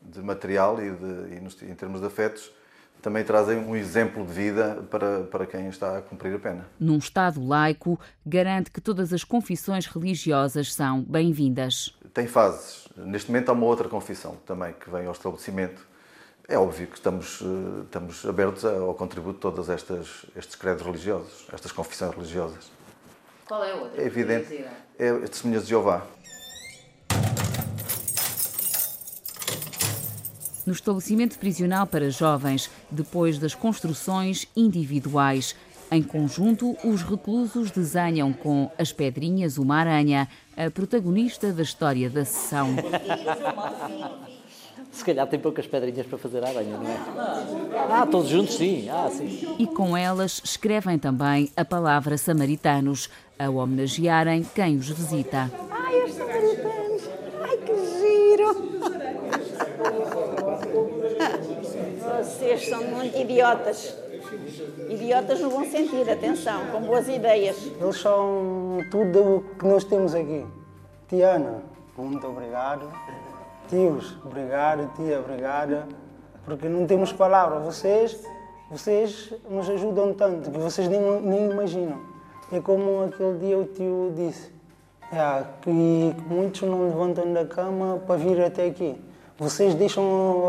de 0.00 0.20
material 0.20 0.82
e, 0.82 0.90
de, 0.90 1.36
e 1.36 1.40
nos, 1.40 1.60
em 1.62 1.74
termos 1.74 2.00
de 2.00 2.06
afetos, 2.06 2.52
também 3.00 3.24
trazem 3.24 3.58
um 3.58 3.74
exemplo 3.74 4.24
de 4.24 4.32
vida 4.32 4.86
para, 4.88 5.24
para 5.24 5.44
quem 5.44 5.68
está 5.68 5.98
a 5.98 6.02
cumprir 6.02 6.34
a 6.36 6.38
pena. 6.38 6.66
Num 6.78 6.98
Estado 6.98 7.44
laico, 7.44 7.98
garante 8.24 8.70
que 8.70 8.80
todas 8.80 9.12
as 9.12 9.24
confissões 9.24 9.86
religiosas 9.86 10.72
são 10.72 11.02
bem-vindas. 11.02 11.96
Tem 12.14 12.28
fases. 12.28 12.88
Neste 12.96 13.30
momento 13.30 13.48
há 13.48 13.52
uma 13.52 13.66
outra 13.66 13.88
confissão 13.88 14.36
também 14.46 14.72
que 14.72 14.88
vem 14.88 15.06
ao 15.06 15.12
estabelecimento. 15.12 15.84
É 16.48 16.56
óbvio 16.56 16.86
que 16.86 16.96
estamos, 16.96 17.40
eh, 17.40 17.82
estamos 17.84 18.24
abertos 18.26 18.64
ao 18.64 18.94
contributo 18.94 19.34
de 19.34 19.40
todos 19.40 19.68
estas, 19.68 20.26
estes 20.36 20.54
credos 20.54 20.84
religiosos, 20.84 21.46
estas 21.52 21.72
confissões 21.72 22.14
religiosas. 22.14 22.70
Qual 23.46 23.64
é 23.64 23.72
a 23.72 23.76
outra? 23.76 24.00
É 24.00 24.06
evidente. 24.06 24.64
É 24.98 25.08
as 25.08 25.30
testemunhas 25.30 25.64
de 25.64 25.70
Jeová. 25.70 26.06
No 30.66 30.72
estabelecimento 30.72 31.38
prisional 31.38 31.86
para 31.86 32.10
jovens, 32.10 32.70
depois 32.90 33.38
das 33.38 33.54
construções 33.54 34.46
individuais. 34.56 35.54
Em 35.90 36.02
conjunto, 36.02 36.76
os 36.84 37.02
reclusos 37.02 37.70
desenham 37.70 38.32
com 38.32 38.70
as 38.78 38.92
pedrinhas 38.92 39.58
uma 39.58 39.76
aranha, 39.76 40.26
a 40.56 40.70
protagonista 40.70 41.52
da 41.52 41.62
história 41.62 42.08
da 42.08 42.24
sessão. 42.24 42.68
Se 44.92 45.02
calhar 45.02 45.26
tem 45.26 45.40
poucas 45.40 45.66
pedrinhas 45.66 46.06
para 46.06 46.18
fazer 46.18 46.44
a 46.44 46.48
aranha, 46.48 46.76
não 46.76 46.86
é? 46.86 46.98
Ah, 47.90 48.06
todos 48.06 48.28
juntos, 48.28 48.56
sim. 48.56 48.88
Ah, 48.90 49.08
sim. 49.10 49.56
E 49.58 49.66
com 49.66 49.96
elas 49.96 50.42
escrevem 50.44 50.98
também 50.98 51.50
a 51.56 51.64
palavra 51.64 52.18
samaritanos, 52.18 53.08
a 53.38 53.48
homenagearem 53.48 54.44
quem 54.54 54.76
os 54.76 54.90
visita. 54.90 55.50
Ai, 55.70 56.04
os 56.04 56.12
samaritanos! 56.12 57.08
Ai, 57.42 57.56
que 57.56 57.74
giro! 57.98 58.82
São 62.58 62.84
muito 62.84 63.18
idiotas. 63.18 63.96
Idiotas 64.88 65.40
no 65.40 65.50
bom 65.50 65.64
sentido, 65.64 66.10
atenção, 66.10 66.66
com 66.70 66.80
boas 66.82 67.08
ideias. 67.08 67.56
Eles 67.80 67.96
são 67.96 68.78
tudo 68.90 69.36
o 69.36 69.44
que 69.58 69.66
nós 69.66 69.84
temos 69.84 70.14
aqui. 70.14 70.46
Tiana, 71.08 71.62
muito 71.96 72.26
obrigado. 72.26 72.90
Tios, 73.68 74.16
obrigado. 74.24 74.90
Tia, 74.96 75.20
obrigada. 75.20 75.86
Porque 76.44 76.68
não 76.68 76.86
temos 76.86 77.12
palavras. 77.12 77.64
Vocês, 77.64 78.22
vocês 78.70 79.32
nos 79.48 79.68
ajudam 79.68 80.12
tanto 80.14 80.50
que 80.50 80.58
vocês 80.58 80.88
nem, 80.88 81.00
nem 81.20 81.50
imaginam. 81.50 82.00
É 82.50 82.60
como 82.60 83.04
aquele 83.04 83.38
dia 83.38 83.58
o 83.58 83.64
tio 83.64 84.12
disse. 84.14 84.52
É, 85.12 85.44
que 85.60 85.70
muitos 85.70 86.62
não 86.62 86.84
levantam 86.84 87.32
da 87.32 87.44
cama 87.44 88.02
para 88.06 88.16
vir 88.16 88.40
até 88.40 88.66
aqui. 88.66 88.98
Vocês 89.42 89.74
deixam 89.74 90.04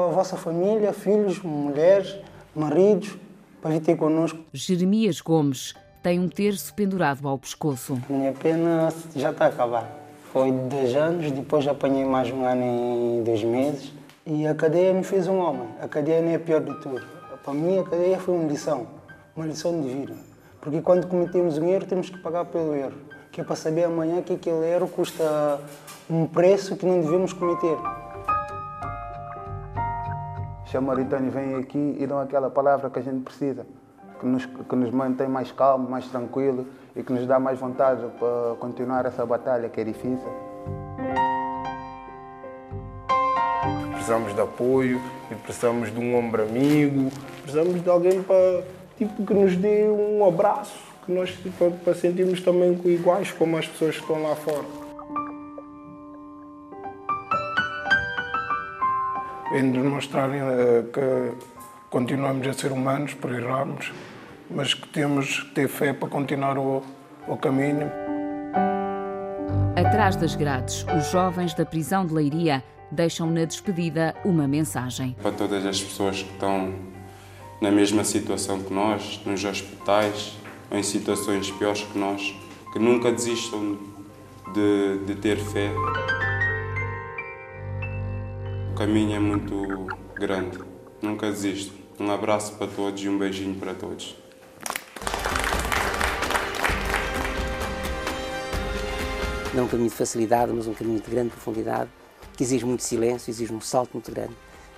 a 0.08 0.12
vossa 0.12 0.38
família, 0.38 0.94
filhos, 0.94 1.42
mulheres, 1.42 2.16
maridos, 2.56 3.18
para 3.60 3.72
vir 3.72 3.80
ter 3.80 3.98
connosco. 3.98 4.38
Jeremias 4.54 5.20
Gomes 5.20 5.74
tem 6.04 6.20
um 6.20 6.30
terço 6.30 6.72
pendurado 6.76 7.28
ao 7.28 7.40
pescoço. 7.40 8.00
Minha 8.08 8.34
pena 8.34 8.94
já 9.16 9.32
está 9.32 9.46
a 9.46 9.48
acabar. 9.48 9.90
Foi 10.32 10.52
10 10.52 10.96
anos, 10.96 11.32
depois 11.32 11.68
apanhei 11.68 12.06
mais 12.06 12.30
um 12.30 12.46
ano 12.46 12.62
em 12.62 13.24
dois 13.24 13.44
meses. 13.44 13.92
E 14.28 14.46
a 14.46 14.54
cadeia 14.54 14.94
me 14.94 15.04
fez 15.04 15.28
um 15.28 15.40
homem. 15.40 15.70
A 15.82 15.88
cadeia 15.88 16.22
não 16.22 16.30
é 16.30 16.38
pior 16.38 16.62
de 16.62 16.80
tudo. 16.80 17.02
Para 17.44 17.54
mim, 17.56 17.80
a 17.80 17.84
cadeia 17.84 18.20
foi 18.20 18.36
uma 18.36 18.48
lição. 18.48 18.86
Uma 19.36 19.48
lição 19.48 19.82
de 19.82 19.90
vida. 19.90 20.14
Porque 20.62 20.82
quando 20.82 21.08
cometemos 21.08 21.58
um 21.58 21.68
erro, 21.68 21.88
temos 21.88 22.12
que 22.12 22.20
pagar 22.20 22.46
pelo 22.46 22.76
erro. 22.76 22.94
Que 23.32 23.42
é 23.42 23.44
para 23.44 23.56
saber 23.56 23.86
amanhã 23.86 24.22
que 24.22 24.34
aquele 24.34 24.68
erro 24.68 24.88
custa 24.88 25.60
um 26.08 26.28
preço 26.28 26.76
que 26.76 26.86
não 26.86 27.02
devemos 27.02 27.34
cometer. 27.34 27.76
Os 30.74 30.76
samaritanos 30.76 31.32
vêm 31.32 31.54
aqui 31.54 31.98
e 32.00 32.08
dão 32.08 32.18
aquela 32.18 32.50
palavra 32.50 32.90
que 32.90 32.98
a 32.98 33.02
gente 33.04 33.22
precisa, 33.24 33.64
que 34.20 34.26
nos, 34.26 34.44
que 34.44 34.76
nos 34.76 34.90
mantém 34.90 35.28
mais 35.28 35.52
calmo, 35.52 35.88
mais 35.88 36.08
tranquilo 36.08 36.66
e 36.96 37.04
que 37.04 37.14
nos 37.14 37.28
dá 37.28 37.40
mais 37.40 37.60
vontade 37.60 38.02
para 38.18 38.56
continuar 38.60 39.06
essa 39.06 39.24
batalha 39.24 39.70
que 39.70 39.80
é 39.80 39.84
difícil. 39.84 40.28
Precisamos 43.92 44.34
de 44.34 44.42
apoio, 44.42 45.00
e 45.30 45.36
precisamos 45.36 45.94
de 45.94 46.00
um 46.00 46.18
ombro 46.18 46.42
amigo, 46.42 47.12
precisamos 47.44 47.84
de 47.84 47.88
alguém 47.88 48.24
para, 48.24 48.64
tipo, 48.98 49.24
que 49.24 49.34
nos 49.36 49.56
dê 49.56 49.84
um 49.84 50.26
abraço, 50.26 50.80
que 51.06 51.12
nós 51.12 51.30
para, 51.56 51.70
para 51.70 51.94
sentirmos 51.94 52.42
também 52.42 52.82
iguais 52.86 53.32
como 53.32 53.58
as 53.58 53.68
pessoas 53.68 53.98
que 53.98 54.02
estão 54.02 54.24
lá 54.24 54.36
fora. 54.36 54.83
Em 59.54 59.62
nos 59.62 59.86
mostrarem 59.86 60.42
uh, 60.42 60.84
que 60.92 61.48
continuamos 61.90 62.48
a 62.48 62.54
ser 62.54 62.72
humanos 62.72 63.14
por 63.14 63.32
errarmos, 63.32 63.92
mas 64.50 64.74
que 64.74 64.88
temos 64.88 65.42
que 65.42 65.52
ter 65.52 65.68
fé 65.68 65.94
para 65.94 66.10
continuar 66.10 66.58
o, 66.58 66.82
o 67.28 67.38
caminho. 67.38 67.92
Atrás 69.76 70.16
das 70.16 70.36
grades, 70.36 70.86
os 70.98 71.12
jovens 71.12 71.54
da 71.54 71.66
prisão 71.66 72.06
de 72.06 72.14
Leiria 72.14 72.64
deixam 72.92 73.30
na 73.30 73.46
despedida 73.46 74.16
uma 74.26 74.48
mensagem. 74.48 75.16
Para 75.22 75.32
todas 75.32 75.66
as 75.66 75.82
pessoas 75.82 76.24
que 76.24 76.32
estão 76.32 76.74
na 77.62 77.72
mesma 77.72 78.04
situação 78.04 78.62
que 78.62 78.74
nós, 78.74 79.22
nos 79.26 79.44
hospitais 79.44 80.36
ou 80.72 80.78
em 80.78 80.84
situações 80.84 81.52
piores 81.52 81.84
que 81.84 81.98
nós, 81.98 82.36
que 82.72 82.80
nunca 82.80 83.12
desistam 83.12 83.78
de, 84.54 85.06
de 85.06 85.16
ter 85.16 85.38
fé. 85.38 85.72
O 88.74 88.76
caminho 88.76 89.16
é 89.16 89.20
muito 89.20 89.88
grande, 90.16 90.58
nunca 91.00 91.30
desistam. 91.30 91.76
Um 92.00 92.10
abraço 92.10 92.56
para 92.56 92.66
todos 92.66 93.04
e 93.04 93.08
um 93.08 93.20
beijinho 93.20 93.54
para 93.54 93.76
todos. 93.76 94.16
Não 99.54 99.66
um 99.66 99.68
caminho 99.68 99.90
de 99.90 99.96
facilidade, 99.96 100.52
mas 100.52 100.66
um 100.66 100.74
caminho 100.74 101.00
de 101.00 101.12
grande 101.12 101.30
profundidade, 101.30 101.88
que 102.36 102.42
exige 102.42 102.66
muito 102.66 102.82
silêncio, 102.82 103.30
exige 103.30 103.54
um 103.54 103.62
salto 103.62 103.92
muito 103.94 104.12
grande, 104.12 104.34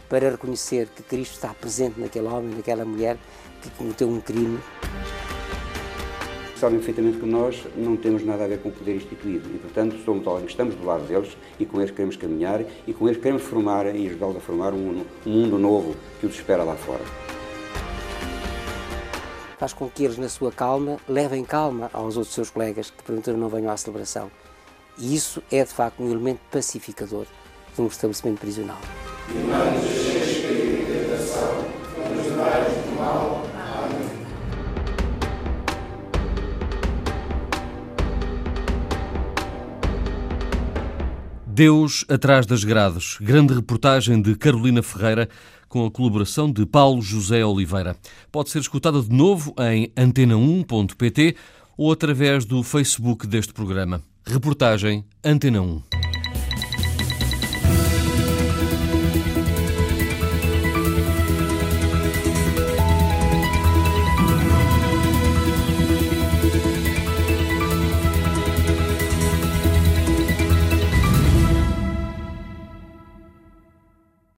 para 0.10 0.30
reconhecer 0.30 0.90
que 0.94 1.02
Cristo 1.02 1.36
está 1.36 1.54
presente 1.54 1.98
naquele 1.98 2.28
homem, 2.28 2.54
naquela 2.54 2.84
mulher 2.84 3.18
que 3.62 3.70
cometeu 3.70 4.10
um 4.10 4.20
crime. 4.20 4.60
Sabem 6.56 6.78
perfeitamente 6.78 7.18
que 7.18 7.26
nós 7.26 7.62
não 7.76 7.98
temos 7.98 8.24
nada 8.24 8.46
a 8.46 8.48
ver 8.48 8.60
com 8.60 8.70
o 8.70 8.72
poder 8.72 8.96
instituído 8.96 9.50
e, 9.54 9.58
portanto, 9.58 9.98
somos 10.06 10.26
alguém 10.26 10.46
que 10.46 10.52
estamos 10.52 10.74
do 10.76 10.86
lado 10.86 11.06
deles 11.06 11.38
e 11.60 11.66
com 11.66 11.80
eles 11.80 11.92
queremos 11.92 12.16
caminhar 12.16 12.62
e 12.88 12.94
com 12.94 13.08
eles 13.08 13.22
queremos 13.22 13.44
formar 13.44 13.94
e 13.94 14.08
ajudá-los 14.08 14.38
a 14.38 14.40
formar 14.40 14.74
um, 14.74 15.04
um 15.26 15.30
mundo 15.30 15.60
novo 15.60 15.96
que 16.20 16.26
os 16.26 16.36
espera 16.36 16.64
lá 16.64 16.76
fora 16.76 17.04
faz 19.58 19.74
com 19.74 19.90
que 19.90 20.04
eles, 20.04 20.18
na 20.18 20.30
sua 20.30 20.52
calma, 20.52 20.98
levem 21.08 21.44
calma 21.44 21.90
aos 21.94 22.18
outros 22.18 22.36
seus 22.36 22.50
colegas 22.50 22.90
que 22.90 23.02
porventura 23.02 23.38
não 23.38 23.50
venham 23.50 23.72
à 23.72 23.78
celebração. 23.78 24.30
E 24.98 25.16
isso 25.16 25.42
é, 25.52 25.64
de 25.64 25.74
facto, 25.74 26.02
um 26.02 26.12
elemento 26.12 26.40
pacificador 26.52 27.26
de 27.74 27.82
um 27.82 27.88
estabelecimento 27.88 28.40
prisional. 28.40 28.78
Deus 41.56 42.04
atrás 42.10 42.46
das 42.46 42.66
grades. 42.66 43.16
Grande 43.22 43.54
reportagem 43.54 44.22
de 44.22 44.36
Carolina 44.36 44.84
Ferreira 44.84 45.30
com 45.70 45.86
a 45.86 45.90
colaboração 45.90 46.52
de 46.52 46.66
Paulo 46.66 47.02
José 47.02 47.46
Oliveira. 47.46 47.96
Pode 48.30 48.50
ser 48.50 48.60
escutada 48.60 49.02
de 49.02 49.10
novo 49.10 49.56
em 49.58 49.88
antena1.pt 49.96 51.38
ou 51.78 51.94
através 51.94 52.44
do 52.44 52.62
Facebook 52.62 53.26
deste 53.26 53.54
programa. 53.54 54.02
Reportagem 54.28 55.06
Antena 55.24 55.62
1. 55.62 56.05